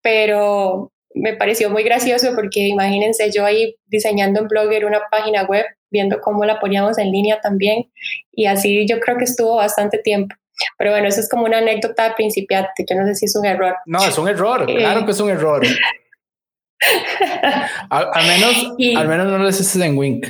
[0.01, 5.65] pero me pareció muy gracioso porque imagínense yo ahí diseñando en Blogger una página web
[5.91, 7.91] viendo cómo la poníamos en línea también.
[8.31, 10.35] Y así yo creo que estuvo bastante tiempo.
[10.77, 12.83] Pero bueno, eso es como una anécdota de principiante.
[12.89, 13.75] Yo no sé si es un error.
[13.85, 14.67] No, es un error.
[14.67, 15.61] Eh, claro que es un error.
[17.89, 20.27] al, menos, al menos no lo hiciste en Wink.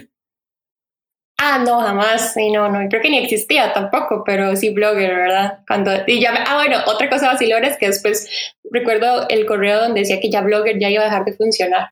[1.44, 2.34] Ah, no, jamás.
[2.34, 5.60] Sí, no, no, creo que ni existía tampoco, pero sí Blogger, ¿verdad?
[5.68, 8.30] Cuando, y ya, ah, bueno, otra cosa vacilona es que después
[8.70, 11.90] recuerdo el correo donde decía que ya Blogger ya iba a dejar de funcionar,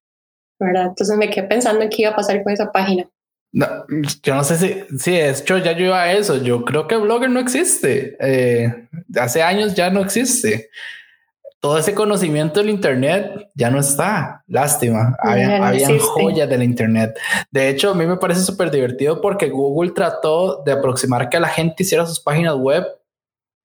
[0.60, 0.88] ¿verdad?
[0.89, 3.10] Entonces me quedé pensando en qué iba a pasar con esa página.
[3.52, 3.68] No,
[4.22, 6.43] yo no sé si, si de hecho ya yo iba a eso.
[6.43, 8.18] Yo creo que Blogger no existe.
[8.20, 10.70] Eh, hace años ya no existe
[11.60, 14.43] todo ese conocimiento del Internet ya no está.
[14.47, 15.18] Lástima.
[15.22, 17.18] Había, joyas del Internet.
[17.51, 21.49] De hecho, a mí me parece súper divertido porque Google trató de aproximar que la
[21.49, 22.86] gente hiciera sus páginas web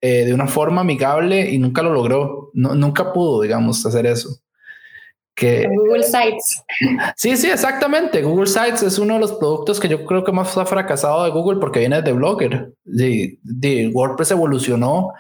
[0.01, 2.51] eh, de una forma amigable y nunca lo logró.
[2.53, 4.41] nunca pudo, digamos, hacer eso.
[5.37, 6.65] Que, Google Sites.
[7.17, 8.23] Sí, sí, exactamente.
[8.23, 11.31] Google Sites es uno de los productos que yo creo que más ha fracasado de
[11.31, 12.73] Google porque viene de Blogger.
[12.85, 15.13] de WordPress evolucionó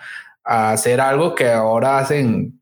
[0.44, 2.60] a hacer algo que ahora hacen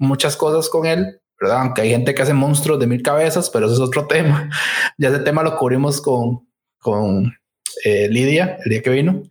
[0.00, 1.60] muchas cosas con él, ¿verdad?
[1.60, 4.50] Aunque hay gente que hace monstruos de mil cabezas, pero eso es otro tema.
[4.98, 6.48] Ya ese tema lo cubrimos con,
[6.78, 7.32] con
[7.84, 9.22] eh, Lidia el día que vino.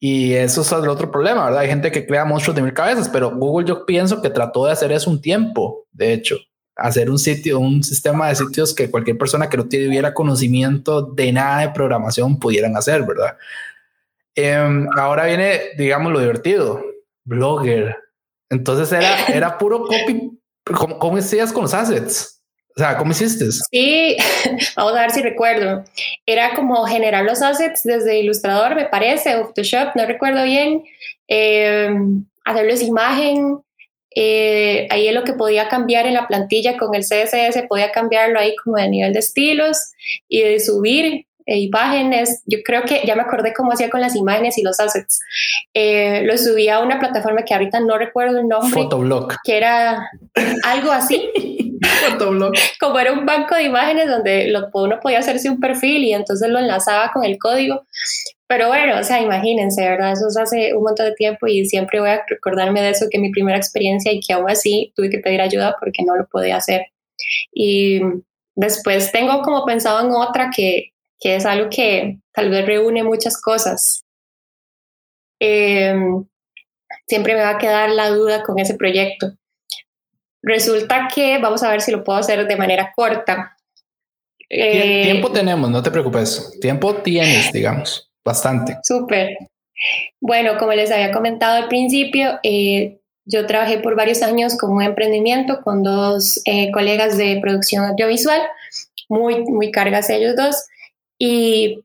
[0.00, 1.60] Y eso es el otro problema, ¿verdad?
[1.60, 4.72] Hay gente que crea monstruos de mil cabezas, pero Google yo pienso que trató de
[4.72, 6.36] hacer eso un tiempo, de hecho,
[6.76, 11.32] hacer un sitio, un sistema de sitios que cualquier persona que no tuviera conocimiento de
[11.32, 13.36] nada de programación pudieran hacer, ¿verdad?
[14.34, 16.82] Em, ahora viene, digamos, lo divertido.
[17.24, 17.96] Blogger,
[18.50, 20.30] entonces era, era puro copy.
[20.64, 22.36] ¿Cómo, ¿Cómo hacías con los assets?
[22.76, 23.46] O sea, ¿cómo hiciste?
[23.70, 24.16] Sí,
[24.76, 25.82] vamos a ver si recuerdo.
[26.26, 30.84] Era como generar los assets desde Illustrator, me parece, o Photoshop, no recuerdo bien.
[31.26, 31.88] Eh,
[32.44, 33.58] hacerles imagen.
[34.14, 38.38] Eh, ahí es lo que podía cambiar en la plantilla con el CSS, podía cambiarlo
[38.38, 39.78] ahí como de nivel de estilos
[40.28, 42.42] y de subir e imágenes.
[42.46, 45.20] Yo creo que ya me acordé cómo hacía con las imágenes y los assets.
[45.72, 48.72] Eh, lo subí a una plataforma que ahorita no recuerdo el nombre.
[48.72, 49.36] Photoblock.
[49.44, 50.10] Que era
[50.64, 51.30] algo así.
[52.10, 52.56] Photoblock.
[52.80, 56.50] Como era un banco de imágenes donde lo, uno podía hacerse un perfil y entonces
[56.50, 57.84] lo enlazaba con el código.
[58.48, 60.12] Pero bueno, o sea, imagínense, ¿verdad?
[60.12, 63.18] Eso es hace un montón de tiempo y siempre voy a recordarme de eso, que
[63.18, 66.56] mi primera experiencia y que aún así tuve que pedir ayuda porque no lo podía
[66.56, 66.86] hacer.
[67.52, 68.00] Y
[68.54, 73.40] después tengo como pensado en otra que, que es algo que tal vez reúne muchas
[73.40, 74.04] cosas.
[75.38, 76.24] Em,
[77.06, 79.32] siempre me va a quedar la duda con ese proyecto.
[80.42, 83.56] Resulta que vamos a ver si lo puedo hacer de manera corta.
[84.48, 86.58] Eh, tiempo tenemos, no te preocupes.
[86.60, 88.78] Tiempo tienes, digamos, bastante.
[88.82, 89.36] Súper.
[90.20, 94.82] Bueno, como les había comentado al principio, eh, yo trabajé por varios años con un
[94.82, 98.40] emprendimiento con dos eh, colegas de producción audiovisual,
[99.08, 100.56] muy, muy cargas ellos dos
[101.18, 101.82] y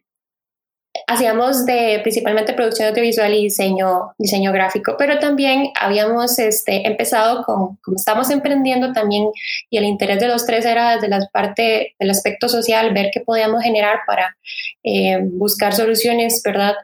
[1.08, 7.78] hacíamos de principalmente producción audiovisual y diseño, diseño gráfico, pero también habíamos este, empezado con,
[7.78, 9.30] como estamos emprendiendo también,
[9.70, 13.22] y el interés de los tres era desde la parte del aspecto social, ver qué
[13.22, 14.38] podíamos generar para
[14.84, 16.76] eh, buscar soluciones, ¿verdad?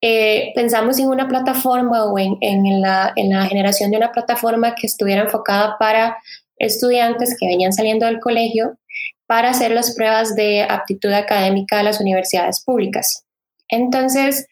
[0.00, 4.76] Eh, pensamos en una plataforma o en, en, la, en la generación de una plataforma
[4.76, 6.18] que estuviera enfocada para
[6.56, 8.78] estudiantes que venían saliendo del colegio
[9.28, 13.26] para hacer las pruebas de aptitud académica de las universidades públicas.
[13.68, 14.48] Entonces,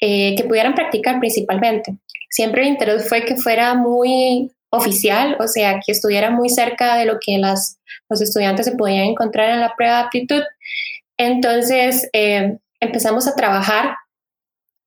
[0.00, 1.98] eh, que pudieran practicar principalmente.
[2.30, 7.04] Siempre el interés fue que fuera muy oficial, o sea, que estuviera muy cerca de
[7.04, 7.76] lo que los
[8.20, 10.42] estudiantes se podían encontrar en la prueba de aptitud.
[11.18, 13.94] Entonces, eh, empezamos a trabajar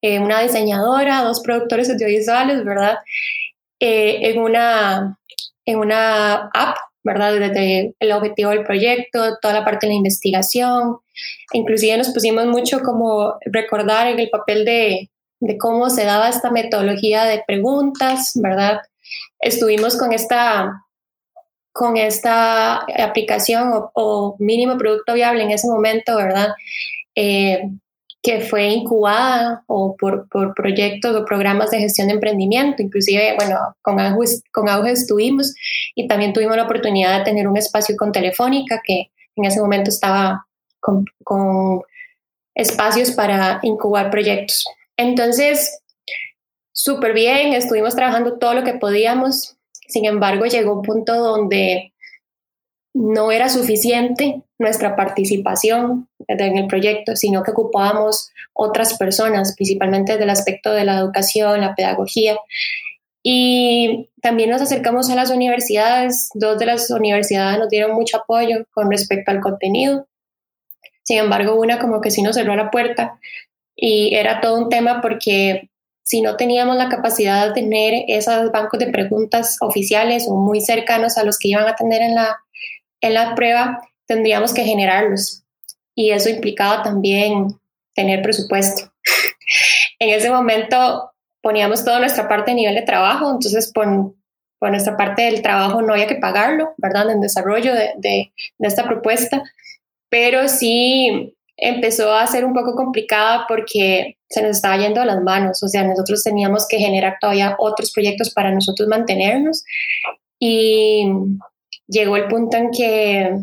[0.01, 2.97] eh, una diseñadora, dos productores audiovisuales, ¿verdad?
[3.79, 5.19] en, una,
[5.63, 6.77] en una app
[7.07, 7.33] ¿verdad?
[7.33, 10.97] Desde el objetivo del proyecto, toda la parte de la investigación.
[11.53, 17.23] Inclusive nos pusimos mucho como recordar el papel de, de cómo se daba esta metodología
[17.23, 18.81] de preguntas, ¿verdad?
[19.39, 20.85] Estuvimos con esta,
[21.71, 26.49] con esta aplicación o, mínimo producto viable en ese momento, ¿verdad?
[27.15, 27.61] Eh,
[28.27, 32.83] que fue incubada o por, por, proyectos o programas de gestión de emprendimiento.
[32.83, 35.55] Inclusive, bueno, con Auge, con Auge estuvimos
[35.95, 39.89] y también tuvimos la oportunidad de tener un espacio con Telefónica que en ese momento
[39.89, 40.45] estaba
[40.81, 41.83] con, con
[42.53, 44.65] espacios para incubar proyectos.
[44.97, 45.79] Entonces,
[46.73, 49.55] súper bien, estuvimos trabajando todo lo que podíamos.
[49.87, 51.93] Sin embargo, llegó un punto donde
[52.93, 60.29] no era suficiente nuestra participación en el proyecto, sino que ocupábamos otras personas, principalmente del
[60.29, 62.37] aspecto de la educación, la pedagogía.
[63.23, 66.29] Y también nos acercamos a las universidades.
[66.33, 70.07] Dos de las universidades nos dieron mucho apoyo con respecto al contenido.
[71.03, 73.19] Sin embargo, una como que sí nos cerró la puerta
[73.75, 75.69] y era todo un tema porque
[76.03, 81.17] si no teníamos la capacidad de tener esos bancos de preguntas oficiales o muy cercanos
[81.17, 82.37] a los que iban a tener en la,
[83.01, 85.43] en la prueba, tendríamos que generarlos.
[85.95, 87.59] Y eso implicaba también
[87.93, 88.91] tener presupuesto.
[89.99, 94.13] en ese momento poníamos toda nuestra parte a nivel de trabajo, entonces por,
[94.59, 97.09] por nuestra parte del trabajo no había que pagarlo, ¿verdad?
[97.09, 99.43] En desarrollo de, de, de esta propuesta,
[100.09, 105.21] pero sí empezó a ser un poco complicada porque se nos estaba yendo a las
[105.21, 109.63] manos, o sea, nosotros teníamos que generar todavía otros proyectos para nosotros mantenernos
[110.39, 111.07] y
[111.87, 113.39] llegó el punto en que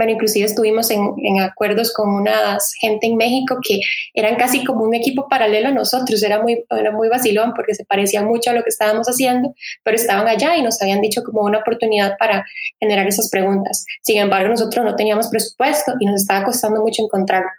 [0.00, 3.80] bueno, inclusive estuvimos en, en, acuerdos con una gente en México que
[4.14, 7.84] eran casi como un equipo paralelo a nosotros, era muy, era muy vacilón porque se
[7.84, 9.52] parecía mucho a lo que estábamos haciendo,
[9.84, 12.46] pero estaban allá y nos habían dicho como una oportunidad para
[12.80, 13.84] generar esas preguntas.
[14.00, 17.50] Sin embargo, nosotros no teníamos presupuesto y nos estaba costando mucho encontrarlo.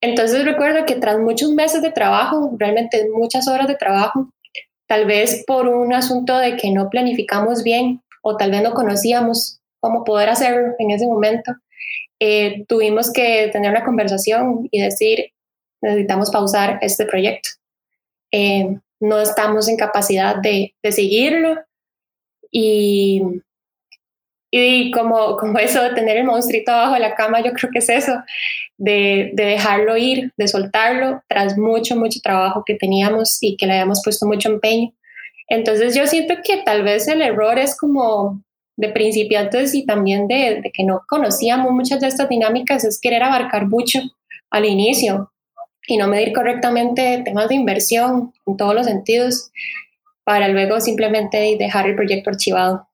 [0.00, 4.30] Entonces recuerdo que tras muchos meses de trabajo, realmente muchas horas de trabajo,
[4.86, 9.60] tal vez por un asunto de que no planificamos bien o tal vez no conocíamos
[9.78, 11.52] cómo poder hacerlo en ese momento,
[12.20, 15.32] eh, tuvimos que tener una conversación y decir,
[15.82, 17.50] necesitamos pausar este proyecto.
[18.32, 21.56] Eh, no estamos en capacidad de, de seguirlo
[22.50, 23.22] y,
[24.50, 27.80] y como, como eso de tener el monstruito abajo de la cama, yo creo que
[27.80, 28.12] es eso,
[28.78, 33.74] de, de, dejarlo ir, de soltarlo tras mucho, mucho trabajo que teníamos y que le
[33.74, 34.92] habíamos puesto mucho empeño.
[35.48, 38.42] Entonces yo siento que tal vez el error es como
[38.76, 43.66] de principiantes y también de, que no conocíamos muchas de estas dinámicas es querer abarcar
[43.66, 44.00] mucho
[44.50, 45.32] al inicio
[45.88, 49.50] y no medir correctamente temas de inversión en todos los sentidos
[50.24, 52.88] para luego simplemente dejar el proyecto archivado.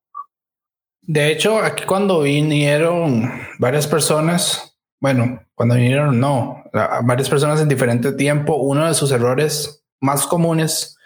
[1.01, 3.29] De hecho, aquí cuando vinieron
[3.59, 6.63] varias personas, bueno, cuando vinieron no,
[7.05, 10.97] varias personas en diferente tiempo, uno de sus errores más comunes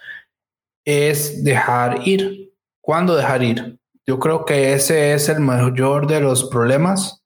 [0.85, 2.53] es dejar ir.
[2.81, 3.79] ¿Cuándo dejar ir?
[4.07, 7.25] Yo creo que ese es el mayor de los problemas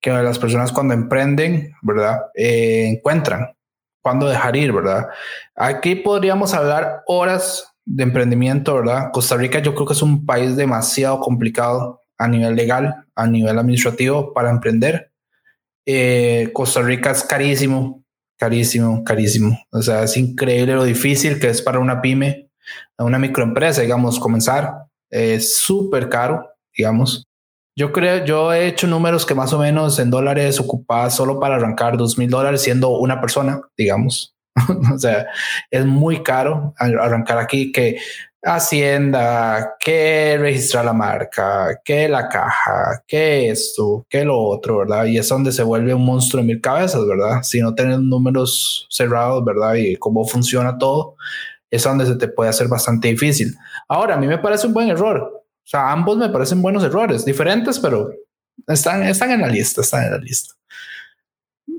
[0.00, 2.20] que las personas cuando emprenden, ¿verdad?
[2.34, 3.54] Eh, encuentran.
[4.02, 5.08] Cuándo dejar ir, ¿verdad?
[5.54, 9.10] Aquí podríamos hablar horas de emprendimiento, ¿verdad?
[9.12, 13.58] Costa Rica yo creo que es un país demasiado complicado a nivel legal, a nivel
[13.58, 15.12] administrativo para emprender.
[15.86, 18.04] Eh, Costa Rica es carísimo,
[18.38, 19.58] carísimo, carísimo.
[19.70, 22.50] O sea, es increíble lo difícil que es para una pyme,
[22.98, 27.24] una microempresa, digamos, comenzar es súper caro, digamos.
[27.76, 31.56] Yo creo, yo he hecho números que más o menos en dólares ocupadas solo para
[31.56, 34.34] arrancar dos mil dólares siendo una persona, digamos.
[34.94, 35.26] o sea,
[35.70, 37.98] es muy caro arrancar aquí que
[38.42, 45.04] Hacienda, que registrar la marca, que la caja, que esto, que lo otro, ¿verdad?
[45.04, 47.42] Y es donde se vuelve un monstruo de mil cabezas, ¿verdad?
[47.42, 49.74] Si no tienes números cerrados, ¿verdad?
[49.74, 51.16] Y cómo funciona todo,
[51.70, 53.54] es donde se te puede hacer bastante difícil.
[53.90, 55.18] Ahora, a mí me parece un buen error.
[55.18, 58.12] O sea, ambos me parecen buenos errores, diferentes, pero
[58.68, 60.54] están, están en la lista, están en la lista.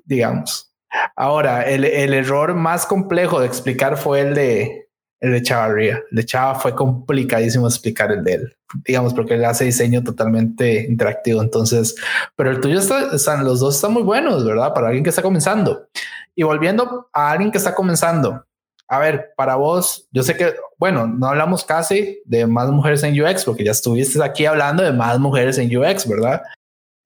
[0.05, 0.74] Digamos.
[1.16, 4.89] Ahora, el, el error más complejo de explicar fue el de,
[5.22, 6.03] el de Chavarría.
[6.12, 10.86] El de Chava fue complicadísimo explicar el de él, digamos, porque él hace diseño totalmente
[10.89, 11.41] interactivo.
[11.41, 11.95] Entonces,
[12.36, 14.74] pero el tuyo está, están, los dos están muy buenos, ¿verdad?
[14.74, 15.88] Para alguien que está comenzando.
[16.36, 18.45] Y volviendo a alguien que está comenzando,
[18.91, 23.19] a ver, para vos, yo sé que, bueno, no hablamos casi de más mujeres en
[23.19, 26.41] UX, porque ya estuviste aquí hablando de más mujeres en UX, ¿verdad?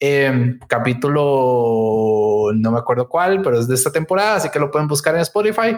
[0.01, 4.88] Eh, capítulo, no me acuerdo cuál, pero es de esta temporada, así que lo pueden
[4.88, 5.77] buscar en Spotify.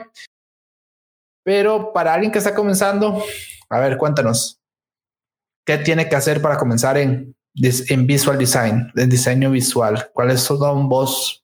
[1.44, 3.22] Pero para alguien que está comenzando,
[3.70, 4.62] a ver, cuéntanos,
[5.66, 10.10] ¿qué tiene que hacer para comenzar en, en visual design, en diseño visual?
[10.14, 11.44] ¿Cuáles son vos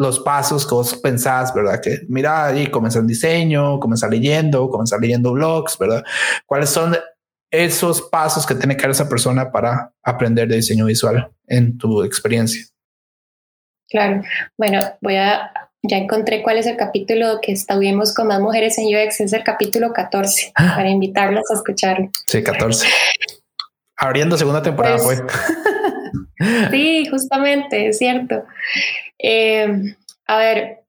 [0.00, 1.78] los pasos que vos pensás, ¿verdad?
[1.78, 6.02] Que mira, ahí comenzar diseño, comenzar leyendo, comenzar leyendo blogs, ¿verdad?
[6.46, 6.96] ¿Cuáles son
[7.50, 12.02] esos pasos que tiene que dar esa persona para aprender de diseño visual en tu
[12.02, 12.64] experiencia?
[13.90, 14.22] Claro,
[14.56, 18.86] bueno, voy a, ya encontré cuál es el capítulo que estuvimos con más mujeres en
[18.86, 20.76] UX, es el capítulo 14, ah.
[20.76, 22.10] para invitarlas a escucharlo.
[22.26, 22.88] Sí, 14.
[23.98, 25.22] Abriendo segunda temporada, pues,
[26.70, 28.44] Sí, justamente, es cierto.
[29.18, 29.68] Eh,
[30.26, 30.80] a ver,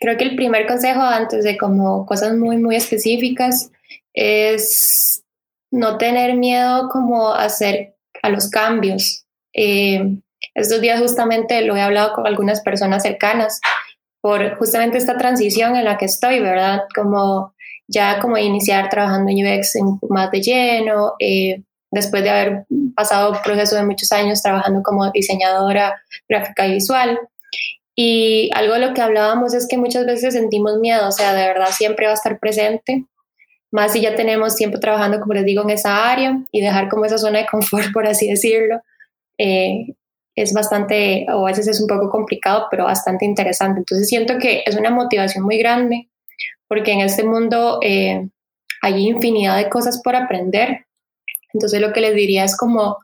[0.00, 3.70] creo que el primer consejo antes de como cosas muy, muy específicas
[4.14, 5.22] es
[5.70, 9.26] no tener miedo como hacer a los cambios.
[9.54, 10.18] Eh,
[10.54, 13.60] estos días justamente lo he hablado con algunas personas cercanas
[14.20, 16.82] por justamente esta transición en la que estoy, ¿verdad?
[16.94, 17.54] Como
[17.88, 19.74] ya como iniciar trabajando en UX
[20.08, 21.62] más de lleno, eh,
[21.96, 27.18] después de haber pasado un proceso de muchos años trabajando como diseñadora gráfica y visual.
[27.94, 31.46] Y algo de lo que hablábamos es que muchas veces sentimos miedo, o sea, de
[31.46, 33.06] verdad siempre va a estar presente,
[33.72, 37.04] más si ya tenemos tiempo trabajando, como les digo, en esa área y dejar como
[37.04, 38.80] esa zona de confort, por así decirlo,
[39.38, 39.94] eh,
[40.34, 43.80] es bastante, o a veces es un poco complicado, pero bastante interesante.
[43.80, 46.08] Entonces siento que es una motivación muy grande,
[46.68, 48.28] porque en este mundo eh,
[48.82, 50.85] hay infinidad de cosas por aprender.
[51.56, 52.98] Entonces lo que les diría es como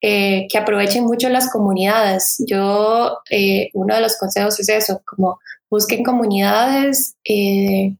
[0.00, 2.36] eh, que aprovechen mucho las comunidades.
[2.46, 7.96] Yo, eh, uno de los consejos es eso, como busquen comunidades, eh,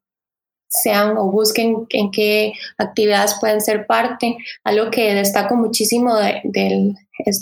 [0.69, 4.37] sean o busquen en qué actividades pueden ser parte.
[4.65, 6.95] Algo que destaco muchísimo de, de,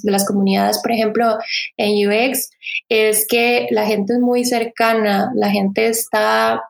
[0.05, 1.36] las comunidades, por ejemplo,
[1.76, 2.51] en UX,
[2.88, 6.62] es que la gente es muy cercana, la gente está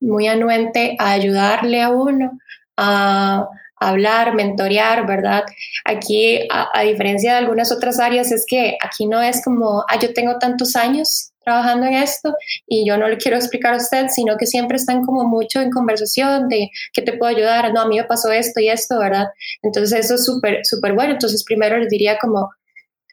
[0.00, 2.38] muy anuente a ayudarle a uno,
[2.76, 3.48] a
[3.88, 5.44] hablar, mentorear, ¿verdad?
[5.84, 10.12] Aquí, a, diferencia de algunas otras áreas, es que aquí no es como, ah, yo
[10.12, 12.34] tengo tantos años trabajando en esto
[12.66, 15.70] y yo no le quiero explicar a usted, sino que siempre están como mucho en
[15.70, 19.26] conversación de qué te puedo ayudar, no, a mí me pasó esto y esto, ¿verdad?
[19.62, 21.14] Entonces eso es súper, súper bueno.
[21.14, 22.50] Entonces primero les diría como,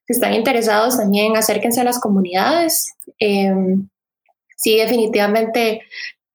[0.06, 2.94] si están interesados también, acérquense a las comunidades.
[3.20, 3.90] Em,
[4.58, 5.82] sí, definitivamente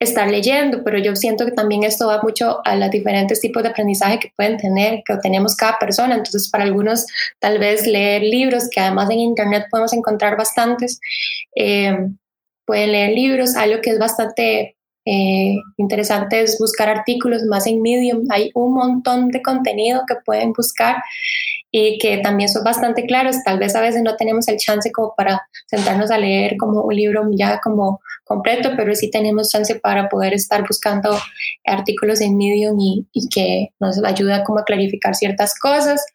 [0.05, 3.70] estar leyendo, pero yo siento que también esto va mucho a los diferentes tipos de
[3.70, 6.14] aprendizaje que pueden tener, que tenemos cada persona.
[6.14, 7.07] Entonces, para algunos,
[7.40, 11.00] tal vez leer libros, que además en Internet podemos encontrar bastantes,
[11.57, 12.09] eh,
[12.64, 13.57] pueden leer libros.
[13.57, 14.76] Algo que es bastante
[15.07, 18.26] eh, interesante es buscar artículos más en Medium.
[18.30, 20.96] Hay un montón de contenido que pueden buscar
[21.76, 23.42] y que también son bastante claros.
[23.44, 26.94] Tal vez a veces no tenemos el chance como para sentarnos a leer como un
[26.94, 31.18] libro ya como completo, pero sí tenemos chance para poder estar buscando
[31.66, 36.06] artículos en Medium y, que nos ayuda como a clarificar ciertas cosas.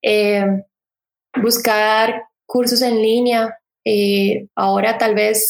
[0.00, 0.46] Eh,
[1.42, 3.58] buscar cursos en línea.
[3.84, 5.46] Eh, ahora tal vez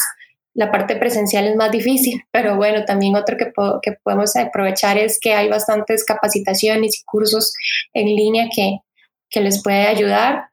[0.54, 5.20] la parte presencial es más difícil, pero bueno, también otro que, que podemos aprovechar es
[5.20, 7.54] que hay bastantes capacitaciones y cursos
[7.94, 8.80] en línea que,
[9.33, 10.53] que les puede ayudar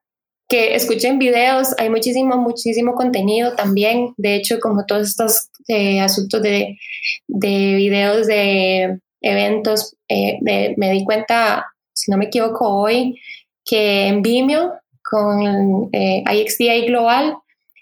[0.49, 4.13] que escuchen videos, hay muchísimo, muchísimo contenido también.
[4.17, 6.75] De hecho, como todos estos eh, asuntos de,
[7.27, 13.21] de, videos de eventos, eh, me di cuenta, si no me equivoco, hoy,
[13.63, 14.73] que en Vimeo,
[15.03, 17.35] con eh, IXDA Global,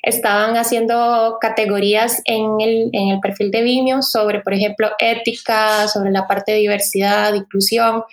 [0.08, 6.12] estaban haciendo categorías en el, en el, perfil de Vimeo sobre, por ejemplo, ética, sobre
[6.12, 8.04] la parte de diversidad, inclusión.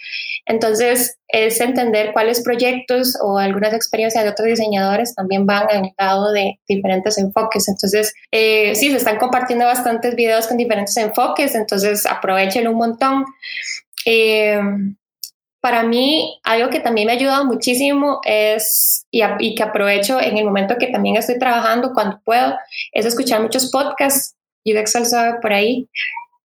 [0.44, 6.32] Entonces, es entender cuáles proyectos o algunas experiencias de otros diseñadores también van al lado
[6.32, 7.68] de diferentes enfoques.
[7.68, 13.24] Entonces, eh, sí, se están compartiendo bastantes videos con diferentes enfoques, entonces aprovechen un montón.
[14.04, 14.58] Eh,
[15.64, 20.44] para mí, algo que también me ha ayudado muchísimo es, y, que aprovecho en el
[20.44, 22.54] momento que también estoy trabajando, cuando puedo,
[22.92, 24.36] es escuchar muchos podcasts.
[24.66, 25.88] UX sabe por ahí.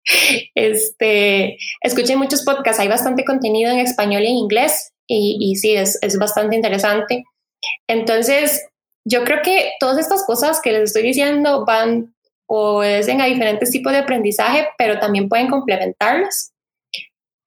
[0.55, 5.75] Este, escuché muchos podcasts, hay bastante contenido en español y en inglés, y, y sí,
[5.75, 7.25] es, es bastante interesante.
[7.87, 8.65] Entonces,
[9.05, 12.15] yo creo que todas estas cosas que les estoy diciendo van
[12.47, 16.53] o obedecen a diferentes tipos de aprendizaje, pero también pueden complementarlas.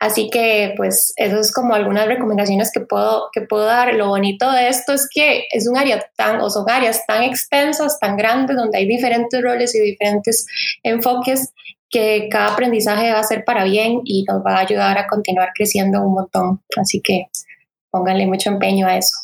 [0.03, 3.95] Así que pues eso es como algunas recomendaciones que puedo, que puedo dar.
[3.95, 8.01] Lo bonito de esto es que es un área tan, o son áreas tan extensas,
[8.01, 10.45] tan grandes, donde hay diferentes roles y diferentes
[10.83, 11.53] enfoques
[11.89, 15.51] que cada aprendizaje va a ser para bien y nos va a ayudar a continuar
[15.55, 16.61] creciendo un montón.
[16.77, 17.29] Así que
[17.93, 19.17] pónganle mucho empeño a eso.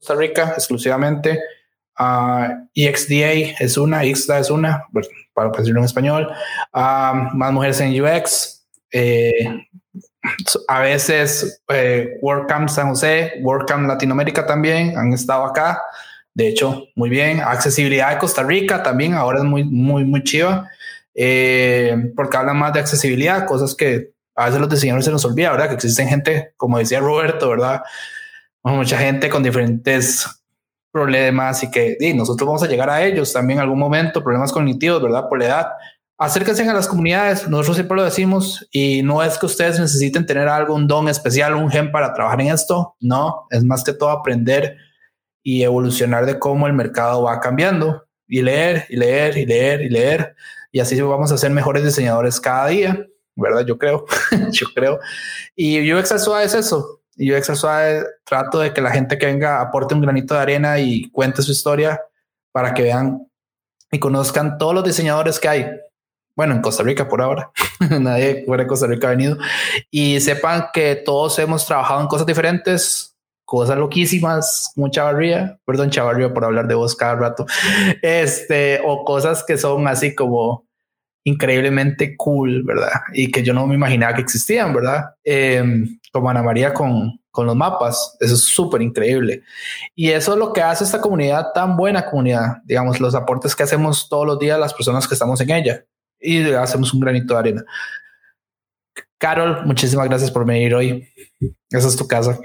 [0.00, 1.40] Costa Rica exclusivamente
[1.98, 4.84] Uh, EXDA es una, IXDA es una,
[5.32, 6.30] para decirlo en español.
[6.72, 8.66] más mujeres en UX.
[8.90, 9.66] Eh,
[10.68, 15.82] a veces eh, WordCamp San José, WordCamp Latinoamérica también han estado acá.
[16.32, 17.40] De hecho, muy bien.
[17.40, 20.68] Accesibilidad de Costa Rica también ahora es muy, muy, muy chiva.
[21.14, 25.52] Eh, porque hablan más de accesibilidad, cosas que a veces los diseñadores se nos olvida,
[25.52, 25.68] ¿verdad?
[25.68, 27.82] Que existen gente, como decía Roberto, ¿verdad?
[28.64, 30.26] Mucha gente con diferentes
[30.94, 35.02] problemas y que nosotros vamos a llegar a ellos también en algún momento, problemas cognitivos,
[35.02, 35.28] ¿verdad?
[35.28, 35.66] Por la edad.
[36.16, 40.46] Acérquense a las comunidades, nosotros siempre lo decimos y no es que ustedes necesiten tener
[40.46, 44.10] algo, un don especial, un gen para trabajar en esto, no, es más que todo
[44.10, 44.76] aprender
[45.42, 49.88] y evolucionar de cómo el mercado va cambiando y leer y leer y leer y
[49.88, 50.36] leer
[50.70, 53.66] y así vamos a ser mejores diseñadores cada día, ¿verdad?
[53.66, 54.06] Yo creo,
[54.52, 55.00] yo creo.
[55.56, 59.94] Y UX es eso, y yo Suave trato de que la gente que venga aporte
[59.94, 62.00] un granito de arena y cuente su historia
[62.52, 63.26] para que vean
[63.90, 65.70] y conozcan todos los diseñadores que hay.
[66.36, 67.52] Bueno, en Costa Rica por ahora,
[68.00, 69.38] nadie fuera de Costa Rica ha venido.
[69.90, 76.34] Y sepan que todos hemos trabajado en cosas diferentes, cosas loquísimas, como Chavarría, perdón Chavarría
[76.34, 77.46] por hablar de vos cada rato,
[78.02, 80.66] este, o cosas que son así como
[81.24, 82.90] increíblemente cool, ¿verdad?
[83.12, 85.14] Y que yo no me imaginaba que existían, ¿verdad?
[85.24, 89.42] Em, como Ana María con, con los mapas, eso es súper increíble.
[89.94, 93.64] Y eso es lo que hace esta comunidad tan buena comunidad, digamos, los aportes que
[93.64, 95.84] hacemos todos los días las personas que estamos en ella
[96.20, 97.64] y hacemos un granito de arena.
[99.18, 101.08] Carol, muchísimas gracias por venir hoy.
[101.70, 102.38] Esa es tu casa.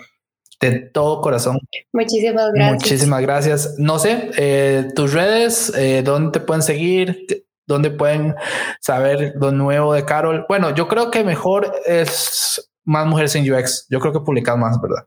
[0.61, 1.59] De todo corazón.
[1.93, 2.83] Muchísimas gracias.
[2.83, 3.75] Muchísimas gracias.
[3.77, 7.25] No sé, eh, tus redes, eh, dónde te pueden seguir,
[7.69, 8.35] dónde pueden
[8.81, 10.45] saber lo nuevo de Carol.
[10.49, 13.85] Bueno, yo creo que mejor es más mujeres en UX.
[13.89, 15.05] Yo creo que publicas más, ¿verdad?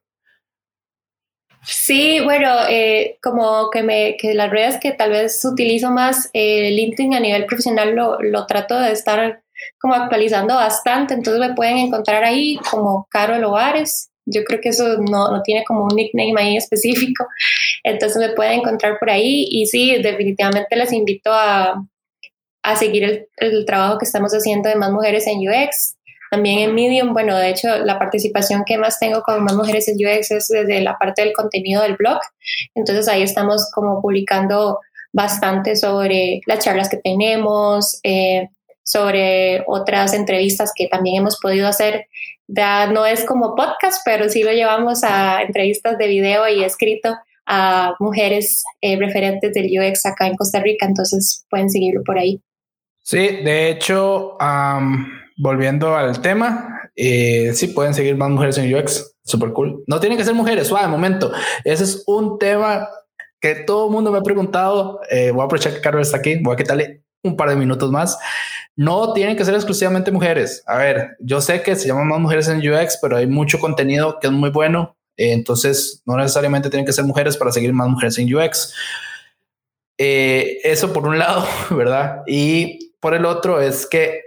[1.64, 6.70] Sí, bueno, eh, como que, me, que las redes que tal vez utilizo más, eh,
[6.70, 9.42] LinkedIn a nivel profesional lo, lo trato de estar
[9.78, 14.10] como actualizando bastante, entonces me pueden encontrar ahí como Carol Ovares.
[14.24, 17.26] Yo creo que eso no, no, tiene como un nickname ahí específico,
[17.84, 21.74] entonces me pueden encontrar por ahí y sí, definitivamente les invito a,
[22.62, 25.96] a seguir el, trabajo que estamos haciendo de más mujeres en UX.
[26.30, 29.96] También en Medium, bueno, de hecho, la participación que más tengo con más mujeres en
[29.96, 32.20] UX es desde la parte del contenido del blog.
[32.74, 34.78] Entonces ahí estamos como publicando
[35.12, 38.48] bastante sobre las charlas que tenemos, eh,
[38.82, 42.06] sobre otras entrevistas que también hemos podido hacer.
[42.48, 47.14] No es como podcast, pero sí lo llevamos a entrevistas de video y escrito
[47.46, 52.40] a mujeres eh, referentes del UX acá en Costa Rica, entonces pueden seguirlo por ahí.
[53.02, 54.36] Sí, de hecho,
[55.36, 59.82] volviendo al tema, eh, sí pueden seguir más mujeres en UX, super cool.
[59.86, 61.32] No tienen que ser mujeres, suave, momento.
[61.64, 62.88] Ese es un tema
[63.40, 65.00] que todo el mundo me ha preguntado.
[65.10, 67.90] Eh, voy a aprovechar que Carlos está aquí, voy a quitarle un par de minutos
[67.90, 68.18] más.
[68.76, 70.62] No tienen que ser exclusivamente mujeres.
[70.66, 74.18] A ver, yo sé que se llaman más mujeres en UX, pero hay mucho contenido
[74.20, 74.96] que es muy bueno.
[75.16, 78.74] Eh, entonces, no necesariamente tienen que ser mujeres para seguir más mujeres en UX.
[79.98, 82.22] Eh, eso por un lado, ¿verdad?
[82.26, 84.22] Y por el otro es que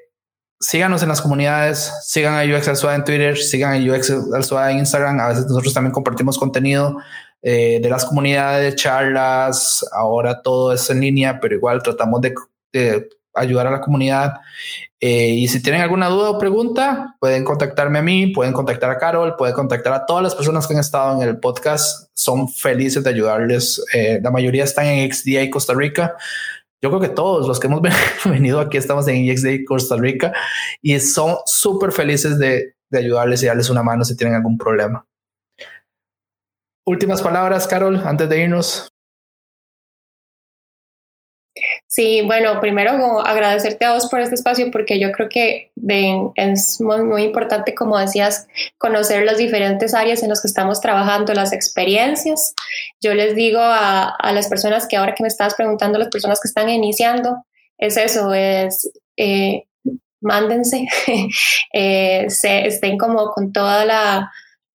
[0.59, 4.43] síganos en las comunidades, sigan a UX al Suave en Twitter, sigan a UX al
[4.43, 5.17] Suave en Instagram.
[5.21, 6.97] A veces nosotros también compartimos contenido
[7.41, 9.85] eh, de las comunidades, charlas.
[9.93, 12.35] Ahora todo es en línea, pero igual tratamos de,
[12.73, 14.33] de ayudar a la comunidad.
[14.99, 18.97] Eh, y si tienen alguna duda o pregunta, pueden contactarme a mí, pueden contactar a
[18.97, 22.09] Carol, pueden contactar a todas las personas que han estado en el podcast.
[22.13, 23.81] Son felices de ayudarles.
[23.93, 26.15] Eh, la mayoría están en XDA Costa Rica
[26.85, 27.81] yo creo que todos los que hemos
[28.25, 30.31] venido aquí estamos en EXD Costa Rica
[30.83, 35.03] y son súper felices de, de ayudarles y darles una mano si tienen algún problema.
[36.85, 38.87] Últimas palabras, Carol, antes de irnos.
[41.95, 45.71] Sí, bueno, primero agradecerte a vos por este espacio porque yo creo que
[46.35, 51.53] es muy, importante, como decías, conocer las diferentes áreas en las que estamos trabajando, las
[51.53, 52.53] experiencias.
[52.99, 56.49] Yo les digo a, las personas que ahora que me estabas preguntando, las personas que
[56.49, 57.45] están iniciando,
[57.77, 59.63] es eso, es eh,
[60.19, 60.87] mándense,
[61.73, 64.33] eh, se, estén como con toda la...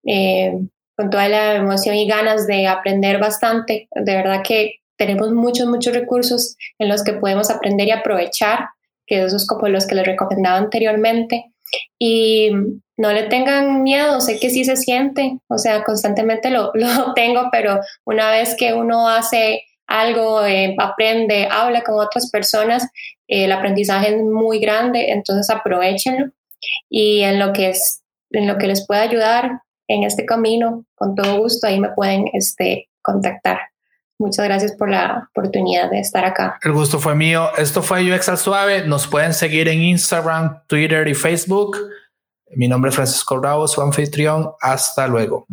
[0.06, 0.54] Eh,
[0.96, 3.88] con toda la emoción y ganas de aprender bastante.
[3.92, 8.70] De verdad que tenemos muchos, muchos recursos en los que podemos aprender y aprovechar,
[9.06, 11.46] que esos como los que les recomendaba anteriormente.
[12.00, 12.52] Y
[12.98, 17.50] no le tengan miedo, sé que sí se siente, o sea, constantemente lo, lo tengo,
[17.52, 22.84] pero una vez que uno hace algo, eh, aprende, habla con otras personas,
[23.28, 26.32] eh, el aprendizaje es muy grande, entonces aprovechenlo
[26.90, 31.16] y en lo que es, en lo que les pueda ayudar en este camino, con
[31.16, 33.60] todo gusto, ahí me pueden este, contactar.
[34.20, 36.58] Muchas gracias por la oportunidad de estar acá.
[36.64, 37.50] El gusto fue mío.
[37.58, 38.88] Esto fue UX al Suave.
[38.88, 41.78] Nos pueden seguir en Instagram, Twitter y Facebook.
[42.56, 44.52] Mi nombre es Francisco Bravo, su anfitrión.
[44.60, 45.46] Hasta luego.